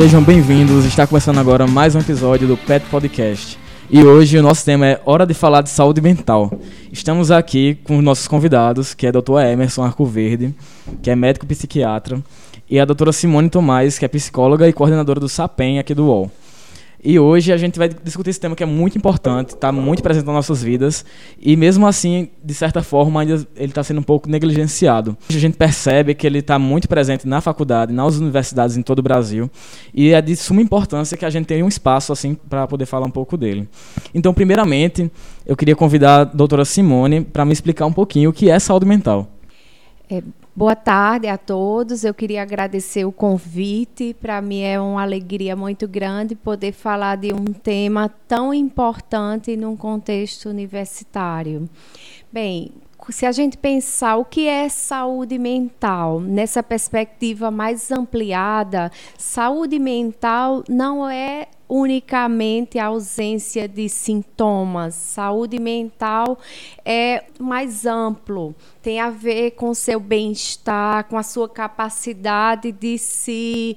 Sejam 0.00 0.22
bem-vindos. 0.22 0.86
Está 0.86 1.06
começando 1.06 1.36
agora 1.36 1.66
mais 1.66 1.94
um 1.94 1.98
episódio 1.98 2.48
do 2.48 2.56
Pet 2.56 2.86
Podcast. 2.86 3.58
E 3.90 4.02
hoje 4.02 4.38
o 4.38 4.42
nosso 4.42 4.64
tema 4.64 4.86
é 4.86 5.00
Hora 5.04 5.26
de 5.26 5.34
Falar 5.34 5.60
de 5.60 5.68
Saúde 5.68 6.00
Mental. 6.00 6.50
Estamos 6.90 7.30
aqui 7.30 7.74
com 7.84 7.98
os 7.98 8.02
nossos 8.02 8.26
convidados, 8.26 8.94
que 8.94 9.04
é 9.04 9.10
a 9.10 9.12
doutora 9.12 9.52
Emerson 9.52 9.82
Arcoverde, 9.82 10.54
que 11.02 11.10
é 11.10 11.14
médico 11.14 11.44
psiquiatra, 11.44 12.18
e 12.66 12.80
a 12.80 12.86
doutora 12.86 13.12
Simone 13.12 13.50
Tomás, 13.50 13.98
que 13.98 14.04
é 14.06 14.08
psicóloga 14.08 14.66
e 14.66 14.72
coordenadora 14.72 15.20
do 15.20 15.28
SAPEM 15.28 15.78
aqui 15.78 15.92
do 15.92 16.06
UOL. 16.06 16.30
E 17.02 17.18
hoje 17.18 17.50
a 17.50 17.56
gente 17.56 17.78
vai 17.78 17.88
discutir 17.88 18.28
esse 18.28 18.40
tema 18.40 18.54
que 18.54 18.62
é 18.62 18.66
muito 18.66 18.98
importante, 18.98 19.50
está 19.50 19.72
muito 19.72 20.02
presente 20.02 20.26
nas 20.26 20.34
nossas 20.34 20.62
vidas 20.62 21.04
e 21.40 21.56
mesmo 21.56 21.86
assim, 21.86 22.28
de 22.44 22.52
certa 22.52 22.82
forma, 22.82 23.22
ainda 23.22 23.46
ele 23.56 23.70
está 23.70 23.82
sendo 23.82 24.00
um 24.00 24.02
pouco 24.02 24.28
negligenciado. 24.28 25.16
A 25.30 25.32
gente 25.32 25.56
percebe 25.56 26.14
que 26.14 26.26
ele 26.26 26.40
está 26.40 26.58
muito 26.58 26.88
presente 26.88 27.26
na 27.26 27.40
faculdade, 27.40 27.90
nas 27.90 28.16
universidades 28.16 28.76
em 28.76 28.82
todo 28.82 28.98
o 28.98 29.02
Brasil 29.02 29.50
e 29.94 30.12
é 30.12 30.20
de 30.20 30.36
suma 30.36 30.60
importância 30.60 31.16
que 31.16 31.24
a 31.24 31.30
gente 31.30 31.46
tenha 31.46 31.64
um 31.64 31.68
espaço 31.68 32.12
assim 32.12 32.34
para 32.34 32.66
poder 32.66 32.84
falar 32.84 33.06
um 33.06 33.10
pouco 33.10 33.34
dele. 33.34 33.66
Então, 34.14 34.34
primeiramente, 34.34 35.10
eu 35.46 35.56
queria 35.56 35.74
convidar 35.74 36.20
a 36.20 36.24
doutora 36.24 36.66
Simone 36.66 37.22
para 37.22 37.46
me 37.46 37.52
explicar 37.52 37.86
um 37.86 37.92
pouquinho 37.92 38.28
o 38.28 38.32
que 38.32 38.50
é 38.50 38.58
saúde 38.58 38.84
mental. 38.84 39.26
É, 40.10 40.22
Boa 40.54 40.74
tarde 40.74 41.28
a 41.28 41.38
todos. 41.38 42.02
Eu 42.02 42.12
queria 42.12 42.42
agradecer 42.42 43.04
o 43.04 43.12
convite. 43.12 44.14
Para 44.20 44.42
mim 44.42 44.62
é 44.62 44.80
uma 44.80 45.00
alegria 45.00 45.54
muito 45.54 45.86
grande 45.86 46.34
poder 46.34 46.72
falar 46.72 47.16
de 47.16 47.32
um 47.32 47.44
tema 47.44 48.08
tão 48.26 48.52
importante 48.52 49.56
num 49.56 49.76
contexto 49.76 50.48
universitário. 50.48 51.70
Bem, 52.32 52.72
se 53.10 53.24
a 53.24 53.32
gente 53.32 53.56
pensar 53.56 54.16
o 54.16 54.24
que 54.24 54.48
é 54.48 54.68
saúde 54.68 55.38
mental, 55.38 56.20
nessa 56.20 56.64
perspectiva 56.64 57.48
mais 57.50 57.92
ampliada, 57.92 58.90
saúde 59.16 59.78
mental 59.78 60.64
não 60.68 61.08
é 61.08 61.46
unicamente 61.70 62.80
a 62.80 62.86
ausência 62.86 63.68
de 63.68 63.88
sintomas. 63.88 64.96
Saúde 64.96 65.60
mental 65.60 66.36
é 66.84 67.24
mais 67.38 67.86
amplo, 67.86 68.52
tem 68.82 68.98
a 68.98 69.08
ver 69.08 69.52
com 69.52 69.72
seu 69.72 70.00
bem-estar, 70.00 71.04
com 71.04 71.16
a 71.16 71.22
sua 71.22 71.48
capacidade 71.48 72.72
de 72.72 72.98
se 72.98 73.76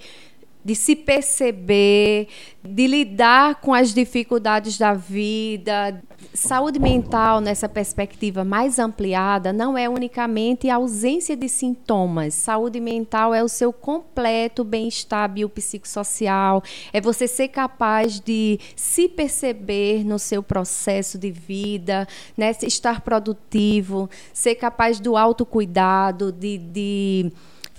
de 0.63 0.75
se 0.75 0.95
perceber, 0.95 2.27
de 2.63 2.87
lidar 2.87 3.55
com 3.55 3.73
as 3.73 3.93
dificuldades 3.93 4.77
da 4.77 4.93
vida. 4.93 6.01
Saúde 6.33 6.79
mental, 6.79 7.41
nessa 7.41 7.67
perspectiva 7.67 8.45
mais 8.45 8.79
ampliada, 8.79 9.51
não 9.51 9.77
é 9.77 9.89
unicamente 9.89 10.69
a 10.69 10.75
ausência 10.75 11.35
de 11.35 11.49
sintomas. 11.49 12.33
Saúde 12.33 12.79
mental 12.79 13.33
é 13.33 13.43
o 13.43 13.49
seu 13.49 13.73
completo 13.73 14.63
bem-estar 14.63 15.29
biopsicossocial, 15.29 16.63
é 16.93 17.01
você 17.01 17.27
ser 17.27 17.49
capaz 17.49 18.19
de 18.19 18.59
se 18.75 19.09
perceber 19.09 20.05
no 20.05 20.17
seu 20.17 20.41
processo 20.41 21.17
de 21.17 21.29
vida, 21.29 22.07
né? 22.37 22.51
estar 22.63 23.01
produtivo, 23.01 24.09
ser 24.33 24.55
capaz 24.55 24.99
do 24.99 25.17
autocuidado, 25.17 26.31
de. 26.31 26.57
de 26.57 27.31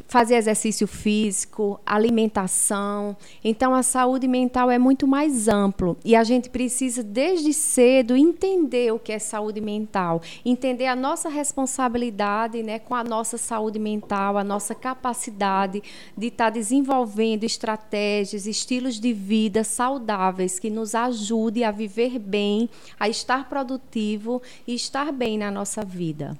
fazer 0.06 0.36
exercício 0.36 0.86
físico, 0.86 1.80
alimentação. 1.84 3.16
Então, 3.42 3.74
a 3.74 3.82
saúde 3.82 4.28
mental 4.28 4.70
é 4.70 4.78
muito 4.78 5.06
mais 5.06 5.48
amplo. 5.48 5.96
E 6.04 6.14
a 6.14 6.22
gente 6.22 6.50
precisa, 6.50 7.02
desde 7.02 7.52
cedo, 7.52 8.16
entender 8.16 8.92
o 8.92 8.98
que 8.98 9.12
é 9.12 9.18
saúde 9.18 9.60
mental, 9.60 10.20
entender 10.44 10.86
a 10.86 10.96
nossa 10.96 11.28
responsabilidade 11.28 12.62
né, 12.62 12.78
com 12.78 12.94
a 12.94 13.02
nossa 13.02 13.36
saúde 13.36 13.78
mental, 13.78 14.38
a 14.38 14.44
nossa 14.44 14.74
capacidade 14.74 15.82
de 16.16 16.26
estar 16.28 16.44
tá 16.44 16.50
desenvolvendo 16.50 17.44
estratégias, 17.44 18.46
estilos 18.46 19.00
de 19.00 19.12
vida 19.12 19.64
saudáveis 19.64 20.58
que 20.58 20.70
nos 20.70 20.94
ajude 20.94 21.64
a 21.64 21.70
viver 21.70 22.18
bem, 22.18 22.68
a 22.98 23.08
estar 23.08 23.48
produtivo 23.48 24.40
e 24.66 24.74
estar 24.74 25.12
bem 25.12 25.38
na 25.38 25.50
nossa 25.50 25.84
vida 25.84 26.38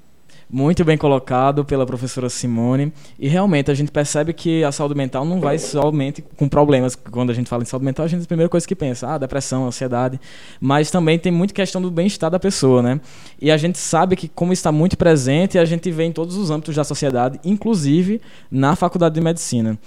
muito 0.51 0.85
bem 0.85 0.97
colocado 0.97 1.65
pela 1.65 1.85
professora 1.85 2.29
Simone. 2.29 2.93
E 3.19 3.29
realmente 3.29 3.71
a 3.71 3.75
gente 3.75 3.91
percebe 3.91 4.33
que 4.33 4.63
a 4.63 4.71
saúde 4.71 4.95
mental 4.95 5.25
não 5.25 5.41
vai 5.41 5.59
somente 5.59 6.23
com 6.37 6.49
problemas. 6.49 6.95
Quando 6.95 7.31
a 7.31 7.35
gente 7.35 7.49
fala 7.49 7.63
em 7.63 7.67
saúde 7.67 7.85
mental, 7.85 8.05
a 8.05 8.09
gente 8.09 8.23
a 8.23 8.27
primeira 8.27 8.49
coisa 8.49 8.67
que 8.67 8.75
pensa, 8.75 9.15
ah, 9.15 9.19
depressão, 9.19 9.67
ansiedade. 9.67 10.21
Mas 10.61 10.91
também 10.91 11.19
tem 11.19 11.33
muita 11.33 11.53
questão 11.53 11.81
do 11.83 11.91
bem-estar 11.91 12.31
da 12.31 12.39
pessoa, 12.39 12.83
né? 12.83 13.01
E 13.41 13.51
a 13.51 13.57
gente 13.57 13.79
sabe 13.79 14.17
que, 14.17 14.29
como 14.29 14.53
está 14.53 14.71
muito 14.71 14.97
presente, 14.97 15.59
a 15.59 15.65
gente 15.65 15.91
vê 15.91 16.05
em 16.05 16.13
todos 16.13 16.37
os 16.37 16.51
âmbitos 16.51 16.77
da 16.77 16.85
sociedade, 16.85 17.41
inclusive 17.45 18.21
na 18.51 18.77
faculdade 18.77 19.15
de 19.15 19.21
medicina. 19.21 19.79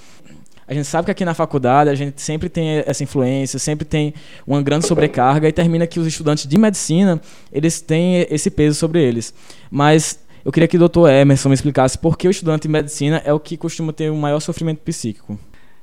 A 0.68 0.74
gente 0.74 0.86
sabe 0.86 1.06
que 1.06 1.12
aqui 1.12 1.24
na 1.24 1.34
faculdade 1.34 1.90
a 1.90 1.96
gente 1.96 2.22
sempre 2.22 2.50
tem 2.50 2.84
essa 2.86 3.02
influência, 3.02 3.58
sempre 3.58 3.86
tem 3.86 4.14
uma 4.46 4.62
grande 4.62 4.86
sobrecarga 4.86 5.48
e 5.48 5.52
termina 5.54 5.88
que 5.88 5.98
os 5.98 6.06
estudantes 6.06 6.46
de 6.46 6.58
medicina, 6.58 7.22
eles 7.54 7.80
têm 7.80 8.28
esse 8.30 8.52
peso 8.52 8.78
sobre 8.78 9.02
eles. 9.02 9.34
Mas 9.72 10.20
eu 10.48 10.52
queria 10.54 10.66
que 10.66 10.78
o 10.78 10.80
doutor 10.80 11.10
Emerson 11.10 11.50
me 11.50 11.56
explicasse 11.56 11.98
por 11.98 12.18
que 12.18 12.26
o 12.26 12.32
estudante 12.32 12.62
de 12.62 12.68
medicina 12.70 13.22
é 13.26 13.34
o 13.34 13.40
que 13.40 13.58
costuma 13.58 13.92
ter 13.92 14.10
o 14.10 14.16
maior 14.16 14.40
sofrimento 14.40 14.80
psíquico. 14.80 15.38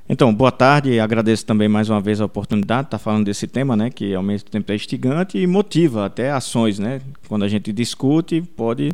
Então, 0.08 0.34
boa 0.34 0.50
tarde. 0.50 0.98
Agradeço 0.98 1.44
também 1.44 1.69
mais 1.69 1.91
uma 1.91 2.00
vez 2.00 2.19
a 2.19 2.25
oportunidade 2.25 2.84
de 2.84 2.86
estar 2.86 2.98
falando 2.98 3.26
desse 3.26 3.47
tema, 3.47 3.76
né, 3.76 3.91
que 3.91 4.14
ao 4.14 4.22
mesmo 4.22 4.48
tempo 4.48 4.72
é 4.72 4.75
instigante 4.75 5.36
e 5.36 5.47
motiva 5.47 6.06
até 6.06 6.30
ações, 6.30 6.78
né? 6.78 7.02
Quando 7.28 7.44
a 7.44 7.48
gente 7.48 7.75
discute, 7.75 8.41
pode 8.41 8.91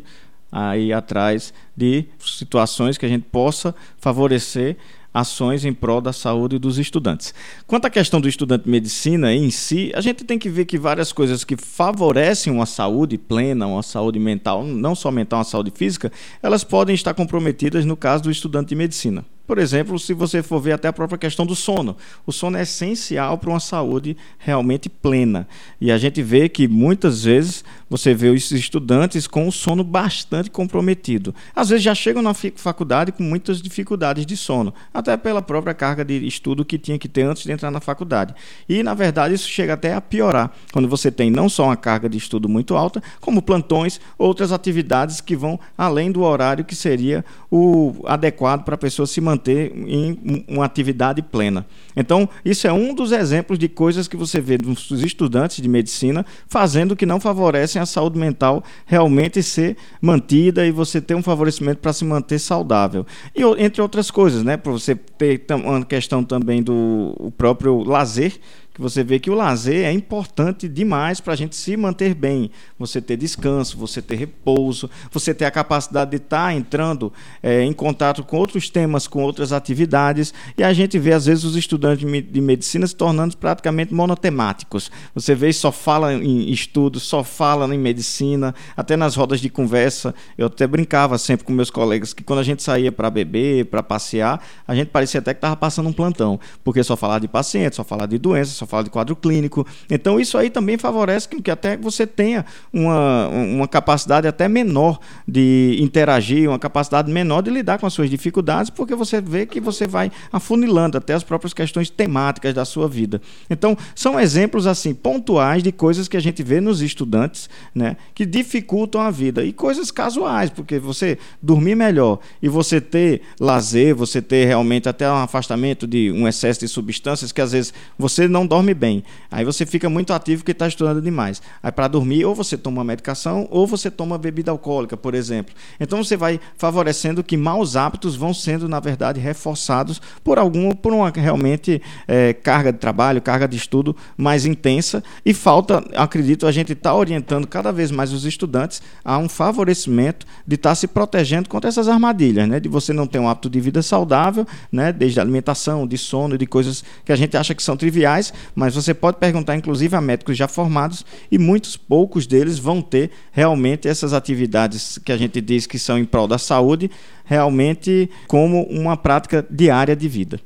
ir 0.77 0.91
atrás 0.91 1.53
de 1.73 2.03
situações 2.19 2.97
que 2.97 3.05
a 3.05 3.09
gente 3.09 3.23
possa 3.31 3.73
favorecer 3.97 4.75
ações 5.13 5.65
em 5.65 5.73
prol 5.73 6.01
da 6.01 6.13
saúde 6.13 6.57
dos 6.57 6.77
estudantes. 6.77 7.33
Quanto 7.67 7.85
à 7.85 7.89
questão 7.89 8.21
do 8.21 8.29
estudante 8.29 8.65
de 8.65 8.69
medicina 8.71 9.33
em 9.33 9.49
si, 9.51 9.91
a 9.93 10.01
gente 10.01 10.23
tem 10.23 10.39
que 10.39 10.49
ver 10.49 10.65
que 10.65 10.77
várias 10.77 11.11
coisas 11.11 11.43
que 11.43 11.57
favorecem 11.57 12.51
uma 12.51 12.65
saúde 12.65 13.17
plena, 13.17 13.67
uma 13.67 13.83
saúde 13.83 14.19
mental, 14.19 14.63
não 14.63 14.95
só 14.95 15.11
mental, 15.11 15.39
uma 15.39 15.45
saúde 15.45 15.71
física, 15.75 16.11
elas 16.41 16.63
podem 16.63 16.95
estar 16.95 17.13
comprometidas 17.13 17.85
no 17.85 17.97
caso 17.97 18.23
do 18.23 18.31
estudante 18.31 18.69
de 18.69 18.75
medicina. 18.75 19.25
Por 19.51 19.57
exemplo, 19.57 19.99
se 19.99 20.13
você 20.13 20.41
for 20.41 20.61
ver 20.61 20.71
até 20.71 20.87
a 20.87 20.93
própria 20.93 21.17
questão 21.17 21.45
do 21.45 21.55
sono. 21.57 21.97
O 22.25 22.31
sono 22.31 22.55
é 22.55 22.61
essencial 22.61 23.37
para 23.37 23.49
uma 23.49 23.59
saúde 23.59 24.15
realmente 24.39 24.87
plena. 24.87 25.45
E 25.81 25.91
a 25.91 25.97
gente 25.97 26.23
vê 26.23 26.47
que 26.47 26.69
muitas 26.69 27.25
vezes 27.25 27.61
você 27.91 28.13
vê 28.13 28.29
os 28.29 28.49
estudantes 28.53 29.27
com 29.27 29.49
o 29.49 29.51
sono 29.51 29.83
bastante 29.83 30.49
comprometido. 30.49 31.35
Às 31.53 31.67
vezes 31.67 31.83
já 31.83 31.93
chegam 31.93 32.21
na 32.21 32.33
faculdade 32.33 33.11
com 33.11 33.21
muitas 33.21 33.61
dificuldades 33.61 34.25
de 34.25 34.37
sono, 34.37 34.73
até 34.93 35.17
pela 35.17 35.41
própria 35.41 35.73
carga 35.73 36.05
de 36.05 36.25
estudo 36.25 36.63
que 36.63 36.79
tinha 36.79 36.97
que 36.97 37.09
ter 37.09 37.23
antes 37.23 37.43
de 37.43 37.51
entrar 37.51 37.69
na 37.69 37.81
faculdade. 37.81 38.33
E, 38.69 38.81
na 38.81 38.93
verdade, 38.93 39.33
isso 39.33 39.49
chega 39.49 39.73
até 39.73 39.93
a 39.93 39.99
piorar 39.99 40.53
quando 40.71 40.87
você 40.87 41.11
tem 41.11 41.29
não 41.29 41.49
só 41.49 41.65
uma 41.65 41.75
carga 41.75 42.07
de 42.07 42.17
estudo 42.17 42.47
muito 42.47 42.77
alta, 42.77 43.03
como 43.19 43.41
plantões, 43.41 43.99
outras 44.17 44.53
atividades 44.53 45.19
que 45.19 45.35
vão 45.35 45.59
além 45.77 46.13
do 46.13 46.21
horário 46.21 46.63
que 46.63 46.77
seria 46.77 47.25
o 47.51 47.93
adequado 48.05 48.63
para 48.63 48.75
a 48.75 48.77
pessoa 48.77 49.05
se 49.05 49.19
manter 49.19 49.73
em 49.75 50.45
uma 50.47 50.63
atividade 50.63 51.21
plena. 51.21 51.65
Então, 51.93 52.29
isso 52.45 52.65
é 52.65 52.71
um 52.71 52.95
dos 52.95 53.11
exemplos 53.11 53.59
de 53.59 53.67
coisas 53.67 54.07
que 54.07 54.15
você 54.15 54.39
vê 54.39 54.57
dos 54.57 54.89
estudantes 55.03 55.61
de 55.61 55.67
medicina 55.67 56.25
fazendo 56.47 56.95
que 56.95 57.05
não 57.05 57.19
favorecem 57.19 57.80
a 57.81 57.85
saúde 57.85 58.17
mental 58.17 58.63
realmente 58.85 59.41
ser 59.43 59.77
mantida 60.01 60.65
e 60.65 60.71
você 60.71 61.01
ter 61.01 61.15
um 61.15 61.23
favorecimento 61.23 61.79
para 61.79 61.93
se 61.93 62.05
manter 62.05 62.39
saudável. 62.39 63.05
E 63.35 63.43
entre 63.61 63.81
outras 63.81 64.09
coisas, 64.09 64.43
né, 64.43 64.57
para 64.57 64.71
você 64.71 64.95
ter 64.95 65.41
uma 65.53 65.83
questão 65.85 66.23
também 66.23 66.61
do 66.63 67.31
próprio 67.37 67.83
lazer, 67.83 68.39
que 68.73 68.81
você 68.81 69.03
vê 69.03 69.19
que 69.19 69.29
o 69.29 69.33
lazer 69.33 69.85
é 69.85 69.91
importante 69.91 70.67
demais 70.67 71.19
para 71.19 71.33
a 71.33 71.35
gente 71.35 71.55
se 71.55 71.75
manter 71.75 72.13
bem. 72.13 72.49
Você 72.79 73.01
ter 73.01 73.17
descanso, 73.17 73.77
você 73.77 74.01
ter 74.01 74.15
repouso, 74.15 74.89
você 75.11 75.33
ter 75.33 75.45
a 75.45 75.51
capacidade 75.51 76.11
de 76.11 76.17
estar 76.17 76.45
tá 76.45 76.53
entrando 76.53 77.11
é, 77.43 77.63
em 77.63 77.73
contato 77.73 78.23
com 78.23 78.37
outros 78.37 78.69
temas, 78.69 79.07
com 79.07 79.23
outras 79.23 79.51
atividades. 79.51 80.33
E 80.57 80.63
a 80.63 80.71
gente 80.71 80.97
vê, 80.97 81.11
às 81.11 81.25
vezes, 81.25 81.43
os 81.43 81.55
estudantes 81.55 82.09
de 82.09 82.41
medicina 82.41 82.87
se 82.87 82.95
tornando 82.95 83.35
praticamente 83.35 83.93
monotemáticos. 83.93 84.89
Você 85.13 85.35
vê 85.35 85.51
só 85.51 85.71
fala 85.71 86.13
em 86.13 86.49
estudos, 86.49 87.03
só 87.03 87.23
fala 87.23 87.73
em 87.73 87.77
medicina, 87.77 88.55
até 88.75 88.95
nas 88.95 89.15
rodas 89.15 89.41
de 89.41 89.49
conversa. 89.49 90.15
Eu 90.37 90.47
até 90.47 90.65
brincava 90.65 91.17
sempre 91.17 91.45
com 91.45 91.51
meus 91.51 91.69
colegas 91.69 92.13
que 92.13 92.23
quando 92.23 92.39
a 92.39 92.43
gente 92.43 92.63
saía 92.63 92.91
para 92.91 93.09
beber, 93.09 93.65
para 93.65 93.83
passear, 93.83 94.41
a 94.65 94.73
gente 94.73 94.87
parecia 94.87 95.19
até 95.19 95.33
que 95.33 95.39
estava 95.39 95.57
passando 95.57 95.89
um 95.89 95.93
plantão, 95.93 96.39
porque 96.63 96.81
só 96.83 96.95
falava 96.95 97.19
de 97.19 97.27
paciente, 97.27 97.75
só 97.75 97.83
falava 97.83 98.07
de 98.07 98.17
doenças 98.17 98.60
só 98.61 98.65
fala 98.65 98.83
de 98.83 98.89
quadro 98.89 99.15
clínico. 99.15 99.65
Então, 99.89 100.19
isso 100.19 100.37
aí 100.37 100.49
também 100.49 100.77
favorece 100.77 101.27
que, 101.27 101.51
até 101.51 101.75
você 101.75 102.05
tenha 102.05 102.45
uma, 102.71 103.27
uma 103.27 103.67
capacidade 103.67 104.27
até 104.27 104.47
menor 104.47 104.99
de 105.27 105.77
interagir, 105.79 106.49
uma 106.49 106.59
capacidade 106.59 107.11
menor 107.11 107.41
de 107.41 107.49
lidar 107.49 107.79
com 107.79 107.85
as 107.85 107.93
suas 107.93 108.09
dificuldades, 108.09 108.69
porque 108.69 108.95
você 108.95 109.19
vê 109.19 109.45
que 109.45 109.59
você 109.59 109.87
vai 109.87 110.11
afunilando 110.31 110.97
até 110.97 111.13
as 111.13 111.23
próprias 111.23 111.53
questões 111.53 111.89
temáticas 111.89 112.53
da 112.53 112.65
sua 112.65 112.87
vida. 112.87 113.21
Então, 113.49 113.77
são 113.95 114.19
exemplos 114.19 114.67
assim 114.67 114.93
pontuais 114.93 115.63
de 115.63 115.71
coisas 115.71 116.07
que 116.07 116.17
a 116.17 116.21
gente 116.21 116.43
vê 116.43 116.61
nos 116.61 116.81
estudantes, 116.81 117.49
né, 117.73 117.97
que 118.13 118.25
dificultam 118.25 119.01
a 119.01 119.09
vida 119.09 119.43
e 119.43 119.51
coisas 119.51 119.91
casuais, 119.91 120.49
porque 120.49 120.79
você 120.79 121.17
dormir 121.41 121.75
melhor 121.75 122.19
e 122.41 122.47
você 122.47 122.79
ter 122.79 123.21
lazer, 123.39 123.95
você 123.95 124.21
ter 124.21 124.45
realmente 124.45 124.87
até 124.87 125.09
um 125.09 125.15
afastamento 125.15 125.87
de 125.87 126.11
um 126.11 126.27
excesso 126.27 126.59
de 126.59 126.67
substâncias 126.67 127.31
que 127.31 127.41
às 127.41 127.51
vezes 127.51 127.73
você 127.97 128.27
não 128.27 128.45
dorme 128.51 128.73
bem. 128.73 129.01
Aí 129.31 129.45
você 129.45 129.65
fica 129.65 129.89
muito 129.89 130.11
ativo 130.11 130.43
que 130.43 130.51
está 130.51 130.67
estudando 130.67 131.01
demais. 131.01 131.41
Aí 131.63 131.71
para 131.71 131.87
dormir 131.87 132.25
ou 132.25 132.35
você 132.35 132.57
toma 132.57 132.83
medicação 132.83 133.47
ou 133.49 133.65
você 133.65 133.89
toma 133.89 134.17
bebida 134.17 134.51
alcoólica, 134.51 134.97
por 134.97 135.15
exemplo. 135.15 135.55
Então 135.79 136.03
você 136.03 136.17
vai 136.17 136.37
favorecendo 136.57 137.23
que 137.23 137.37
maus 137.37 137.77
hábitos 137.77 138.17
vão 138.17 138.33
sendo 138.33 138.67
na 138.67 138.81
verdade 138.81 139.21
reforçados 139.21 140.01
por 140.21 140.37
algum, 140.37 140.73
por 140.73 140.91
uma 140.91 141.09
realmente 141.11 141.81
é, 142.05 142.33
carga 142.33 142.73
de 142.73 142.79
trabalho, 142.79 143.21
carga 143.21 143.47
de 143.47 143.55
estudo 143.55 143.95
mais 144.17 144.45
intensa 144.45 145.01
e 145.25 145.33
falta, 145.33 145.81
acredito, 145.95 146.45
a 146.45 146.51
gente 146.51 146.73
está 146.73 146.93
orientando 146.93 147.47
cada 147.47 147.71
vez 147.71 147.89
mais 147.89 148.11
os 148.11 148.25
estudantes 148.25 148.81
a 149.05 149.17
um 149.17 149.29
favorecimento 149.29 150.25
de 150.45 150.55
estar 150.55 150.71
tá 150.71 150.75
se 150.75 150.87
protegendo 150.87 151.47
contra 151.47 151.69
essas 151.69 151.87
armadilhas, 151.87 152.49
né? 152.49 152.59
De 152.59 152.67
você 152.67 152.91
não 152.91 153.07
ter 153.07 153.19
um 153.19 153.29
hábito 153.29 153.49
de 153.49 153.61
vida 153.61 153.81
saudável, 153.81 154.45
né? 154.69 154.91
Desde 154.91 155.21
alimentação, 155.21 155.87
de 155.87 155.97
sono, 155.97 156.37
de 156.37 156.45
coisas 156.45 156.83
que 157.05 157.13
a 157.13 157.15
gente 157.15 157.37
acha 157.37 157.55
que 157.55 157.63
são 157.63 157.77
triviais, 157.77 158.33
mas 158.55 158.75
você 158.75 158.93
pode 158.93 159.17
perguntar, 159.17 159.55
inclusive, 159.55 159.95
a 159.95 160.01
médicos 160.01 160.37
já 160.37 160.47
formados 160.47 161.05
e 161.31 161.37
muitos 161.37 161.77
poucos 161.77 162.27
deles 162.27 162.57
vão 162.57 162.81
ter 162.81 163.11
realmente 163.31 163.87
essas 163.87 164.13
atividades 164.13 164.97
que 164.97 165.11
a 165.11 165.17
gente 165.17 165.39
diz 165.41 165.65
que 165.65 165.79
são 165.79 165.97
em 165.97 166.05
prol 166.05 166.27
da 166.27 166.37
saúde, 166.37 166.89
realmente 167.25 168.09
como 168.27 168.63
uma 168.63 168.97
prática 168.97 169.45
diária 169.49 169.95
de 169.95 170.07
vida. 170.07 170.39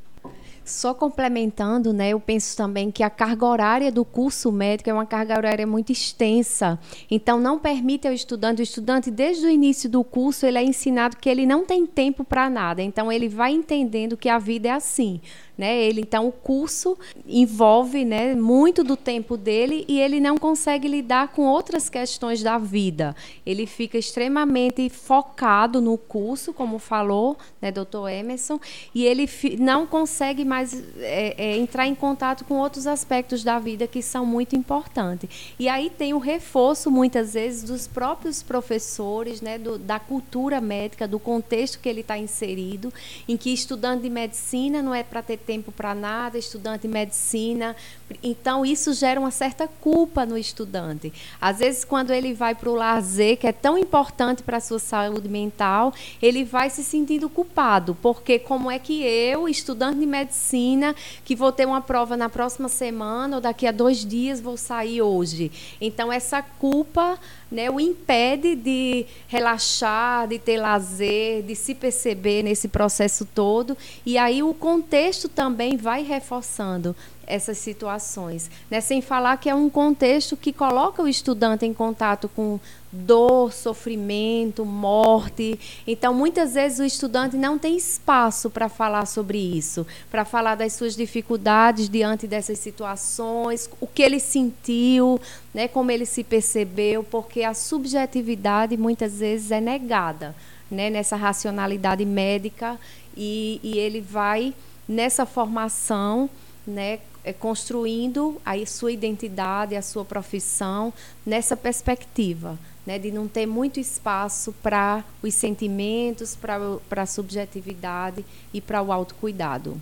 Só 0.65 0.95
complementando, 0.95 1.93
né, 1.93 2.09
eu 2.09 2.19
penso 2.19 2.57
também 2.57 2.89
que 2.89 3.03
a 3.03 3.09
carga 3.09 3.45
horária 3.45 3.91
do 3.91 4.03
curso 4.03 4.51
médico 4.51 4.89
é 4.89 4.93
uma 4.93 5.05
carga 5.05 5.37
horária 5.37 5.67
muito 5.67 5.91
extensa. 5.91 6.79
Então, 7.09 7.39
não 7.39 7.59
permite 7.59 8.07
ao 8.07 8.13
estudante, 8.13 8.61
o 8.61 8.63
estudante, 8.63 9.11
desde 9.11 9.45
o 9.45 9.49
início 9.49 9.87
do 9.87 10.03
curso, 10.03 10.43
ele 10.43 10.57
é 10.57 10.63
ensinado 10.63 11.17
que 11.17 11.29
ele 11.29 11.45
não 11.45 11.63
tem 11.63 11.85
tempo 11.85 12.23
para 12.23 12.49
nada. 12.49 12.81
Então, 12.81 13.11
ele 13.11 13.29
vai 13.29 13.51
entendendo 13.51 14.17
que 14.17 14.27
a 14.27 14.39
vida 14.39 14.69
é 14.69 14.71
assim. 14.71 15.21
Né? 15.57 15.83
Ele 15.83 16.01
então 16.01 16.27
o 16.27 16.31
curso 16.31 16.97
envolve, 17.25 18.03
né, 18.03 18.35
muito 18.35 18.83
do 18.83 18.97
tempo 18.97 19.37
dele 19.37 19.85
e 19.87 19.99
ele 20.01 20.19
não 20.19 20.37
consegue 20.37 20.87
lidar 20.87 21.29
com 21.29 21.43
outras 21.43 21.87
questões 21.87 22.43
da 22.43 22.57
vida. 22.57 23.15
Ele 23.45 23.65
fica 23.65 23.97
extremamente 23.97 24.89
focado 24.89 25.79
no 25.79 25.97
curso, 25.97 26.53
como 26.53 26.77
falou, 26.77 27.37
né, 27.61 27.71
doutor 27.71 28.09
Emerson, 28.09 28.59
e 28.93 29.05
ele 29.05 29.29
não 29.57 29.87
consegue 29.87 30.43
mais 30.43 30.73
é, 30.99 31.35
é, 31.37 31.57
entrar 31.57 31.87
em 31.87 31.95
contato 31.95 32.43
com 32.43 32.55
outros 32.55 32.85
aspectos 32.85 33.43
da 33.43 33.57
vida 33.57 33.87
que 33.87 34.01
são 34.01 34.25
muito 34.25 34.57
importantes. 34.57 35.53
E 35.57 35.69
aí 35.69 35.89
tem 35.89 36.13
o 36.13 36.17
reforço 36.17 36.91
muitas 36.91 37.33
vezes 37.33 37.63
dos 37.63 37.87
próprios 37.87 38.43
professores, 38.43 39.39
né, 39.39 39.57
do, 39.57 39.77
da 39.77 39.99
cultura 39.99 40.59
médica, 40.59 41.07
do 41.07 41.19
contexto 41.19 41.79
que 41.79 41.87
ele 41.87 42.01
está 42.01 42.17
inserido, 42.17 42.93
em 43.27 43.37
que 43.37 43.53
estudante 43.53 44.03
de 44.03 44.09
medicina 44.09 44.81
não 44.81 44.93
é 44.93 45.01
para 45.01 45.21
ter 45.21 45.37
tempo 45.45 45.71
para 45.71 45.93
nada, 45.93 46.37
estudante 46.37 46.87
de 46.87 46.93
medicina. 46.93 47.75
Então, 48.21 48.65
isso 48.65 48.93
gera 48.93 49.19
uma 49.19 49.31
certa 49.31 49.67
culpa 49.67 50.25
no 50.25 50.37
estudante. 50.37 51.11
Às 51.41 51.59
vezes, 51.59 51.83
quando 51.83 52.11
ele 52.11 52.33
vai 52.33 52.53
para 52.53 52.69
o 52.69 52.75
lazer, 52.75 53.37
que 53.37 53.47
é 53.47 53.51
tão 53.51 53.77
importante 53.77 54.43
para 54.43 54.57
a 54.57 54.61
sua 54.61 54.79
saúde 54.79 55.27
mental, 55.27 55.93
ele 56.21 56.43
vai 56.43 56.69
se 56.69 56.83
sentindo 56.83 57.29
culpado, 57.29 57.97
porque 58.01 58.37
como 58.37 58.69
é 58.69 58.77
que 58.77 59.03
eu, 59.03 59.49
estudante 59.49 59.99
de 59.99 60.05
medicina, 60.05 60.95
que 61.23 61.35
vou 61.35 61.51
ter 61.51 61.65
uma 61.65 61.81
prova 61.81 62.15
na 62.15 62.29
próxima 62.29 62.69
semana 62.69 63.37
ou 63.37 63.41
daqui 63.41 63.65
a 63.65 63.71
dois 63.71 64.05
dias 64.05 64.39
vou 64.39 64.55
sair 64.55 65.01
hoje? 65.01 65.51
Então, 65.81 66.11
essa 66.11 66.41
culpa 66.41 67.19
né, 67.51 67.69
o 67.69 67.79
impede 67.79 68.55
de 68.55 69.05
relaxar, 69.27 70.27
de 70.27 70.39
ter 70.39 70.57
lazer, 70.57 71.43
de 71.43 71.55
se 71.55 71.73
perceber 71.75 72.43
nesse 72.43 72.67
processo 72.67 73.25
todo. 73.25 73.77
E 74.05 74.17
aí 74.17 74.41
o 74.41 74.53
contexto 74.53 75.29
também 75.29 75.77
vai 75.77 76.03
reforçando 76.03 76.95
essas 77.27 77.57
situações. 77.57 78.49
Né? 78.69 78.81
Sem 78.81 79.01
falar 79.01 79.37
que 79.37 79.49
é 79.49 79.55
um 79.55 79.69
contexto 79.69 80.37
que 80.37 80.53
coloca 80.53 81.01
o 81.01 81.07
estudante 81.07 81.65
em 81.65 81.73
contato 81.73 82.29
com 82.29 82.59
dor, 82.91 83.51
sofrimento, 83.51 84.65
morte. 84.65 85.59
Então, 85.85 86.13
muitas 86.13 86.53
vezes 86.53 86.79
o 86.79 86.83
estudante 86.83 87.35
não 87.35 87.57
tem 87.57 87.75
espaço 87.75 88.49
para 88.49 88.69
falar 88.69 89.05
sobre 89.05 89.37
isso, 89.37 89.85
para 90.09 90.23
falar 90.23 90.55
das 90.55 90.73
suas 90.73 90.95
dificuldades 90.95 91.89
diante 91.89 92.25
dessas 92.25 92.59
situações, 92.59 93.69
o 93.81 93.87
que 93.87 94.01
ele 94.01 94.19
sentiu, 94.19 95.19
né, 95.53 95.67
como 95.67 95.91
ele 95.91 96.05
se 96.05 96.23
percebeu, 96.23 97.03
porque 97.03 97.43
a 97.43 97.53
subjetividade 97.53 98.77
muitas 98.77 99.19
vezes 99.19 99.51
é 99.51 99.59
negada 99.59 100.35
né, 100.69 100.89
nessa 100.89 101.15
racionalidade 101.15 102.05
médica 102.05 102.79
e, 103.15 103.59
e 103.63 103.77
ele 103.77 104.01
vai 104.01 104.53
nessa 104.87 105.25
formação 105.25 106.29
né, 106.65 106.99
é, 107.23 107.33
construindo 107.33 108.39
a 108.45 108.53
sua 108.65 108.91
identidade, 108.91 109.75
a 109.75 109.81
sua 109.81 110.05
profissão 110.05 110.93
nessa 111.25 111.55
perspectiva, 111.55 112.57
né, 112.85 112.99
de 112.99 113.11
não 113.11 113.27
ter 113.27 113.45
muito 113.45 113.79
espaço 113.79 114.53
para 114.63 115.03
os 115.21 115.33
sentimentos, 115.33 116.35
para 116.35 117.01
a 117.01 117.05
subjetividade 117.05 118.25
e 118.53 118.61
para 118.61 118.81
o 118.81 118.91
autocuidado. 118.91 119.79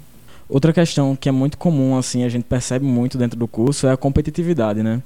Outra 0.48 0.74
questão 0.74 1.16
que 1.16 1.30
é 1.30 1.32
muito 1.32 1.58
comum, 1.58 1.98
assim, 1.98 2.24
a 2.24 2.30
gente 2.30 2.44
percebe 2.44 2.86
muito 2.86 3.18
dentro 3.18 3.38
do 3.40 3.48
curso 3.48 3.88
é 3.88 3.92
a 3.92 3.98
competitividade, 3.98 4.84
né? 4.84 5.02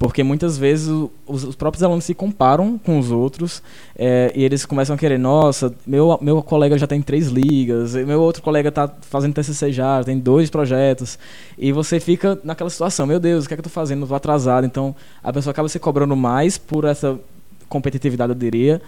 Porque 0.00 0.22
muitas 0.22 0.56
vezes 0.56 0.88
os, 0.88 1.44
os, 1.44 1.54
próprios 1.54 1.82
alunos 1.82 2.06
se 2.06 2.14
comparam 2.14 2.78
com 2.78 2.98
os 2.98 3.10
outros 3.10 3.62
é, 3.94 4.32
e 4.34 4.42
eles 4.42 4.64
começam 4.64 4.96
a 4.96 4.98
querer, 4.98 5.18
nossa, 5.18 5.74
meu, 5.86 6.18
meu 6.22 6.42
colega 6.42 6.78
já 6.78 6.86
tem 6.86 7.02
três 7.02 7.28
ligas, 7.28 7.94
meu 7.94 8.18
outro 8.18 8.40
colega 8.40 8.70
está 8.70 8.90
fazendo 9.02 9.34
TCC 9.34 9.70
já, 9.70 10.02
tem 10.02 10.18
dois 10.18 10.48
projetos. 10.48 11.18
E 11.58 11.70
você 11.70 12.00
fica 12.00 12.40
naquela 12.42 12.70
situação, 12.70 13.06
meu 13.06 13.20
Deus, 13.20 13.44
o 13.44 13.48
que 13.48 13.52
é 13.52 13.56
que 13.58 13.60
eu 13.60 13.66
estou 13.66 13.72
fazendo? 13.74 14.04
Estou 14.04 14.16
atrasado. 14.16 14.64
Então 14.64 14.96
a 15.22 15.30
pessoa 15.34 15.50
acaba 15.50 15.68
se 15.68 15.78
cobrando 15.78 16.16
mais 16.16 16.56
por 16.56 16.86
essa 16.86 17.20
competitividade, 17.68 18.32
eu 18.32 18.38
diria. 18.38 18.80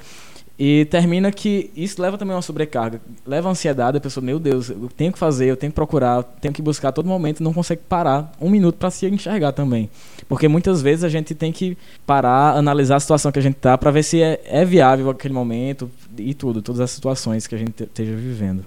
E 0.58 0.84
termina 0.86 1.32
que 1.32 1.70
isso 1.74 2.00
leva 2.00 2.16
também 2.16 2.36
uma 2.36 2.42
sobrecarga, 2.42 3.00
leva 3.26 3.48
a 3.48 3.52
ansiedade, 3.52 3.96
a 3.96 4.00
pessoa, 4.00 4.24
meu 4.24 4.38
Deus, 4.38 4.68
eu 4.68 4.88
tenho 4.96 5.12
que 5.12 5.18
fazer, 5.18 5.46
eu 5.46 5.56
tenho 5.56 5.72
que 5.72 5.74
procurar, 5.74 6.22
tenho 6.22 6.52
que 6.52 6.62
buscar 6.62 6.90
a 6.90 6.92
todo 6.92 7.06
momento, 7.06 7.42
não 7.42 7.52
consegue 7.52 7.82
parar 7.88 8.32
um 8.40 8.50
minuto 8.50 8.76
para 8.76 8.90
se 8.90 9.06
enxergar 9.06 9.52
também. 9.52 9.90
Porque 10.32 10.48
muitas 10.48 10.80
vezes 10.80 11.04
a 11.04 11.10
gente 11.10 11.34
tem 11.34 11.52
que 11.52 11.76
parar, 12.06 12.56
analisar 12.56 12.96
a 12.96 13.00
situação 13.00 13.30
que 13.30 13.38
a 13.38 13.42
gente 13.42 13.56
está 13.56 13.76
para 13.76 13.90
ver 13.90 14.02
se 14.02 14.22
é, 14.22 14.40
é 14.46 14.64
viável 14.64 15.10
aquele 15.10 15.34
momento 15.34 15.90
e 16.16 16.32
tudo, 16.32 16.62
todas 16.62 16.80
as 16.80 16.90
situações 16.90 17.46
que 17.46 17.54
a 17.54 17.58
gente 17.58 17.82
esteja 17.82 18.16
vivendo. 18.16 18.64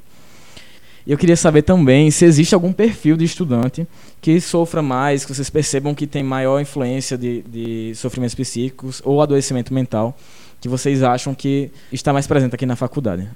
E 1.07 1.11
eu 1.11 1.17
queria 1.17 1.35
saber 1.35 1.63
também 1.63 2.11
se 2.11 2.23
existe 2.23 2.53
algum 2.53 2.71
perfil 2.71 3.17
de 3.17 3.25
estudante 3.25 3.87
que 4.21 4.39
sofra 4.39 4.83
mais, 4.83 5.25
que 5.25 5.33
vocês 5.33 5.49
percebam 5.49 5.95
que 5.95 6.05
tem 6.05 6.21
maior 6.21 6.61
influência 6.61 7.17
de, 7.17 7.41
de 7.41 7.95
sofrimentos 7.95 8.35
psíquicos 8.35 9.01
ou 9.03 9.19
adoecimento 9.19 9.73
mental 9.73 10.15
que 10.61 10.69
vocês 10.69 11.01
acham 11.01 11.33
que 11.33 11.71
está 11.91 12.13
mais 12.13 12.27
presente 12.27 12.53
aqui 12.53 12.67
na 12.67 12.75
faculdade? 12.75 13.27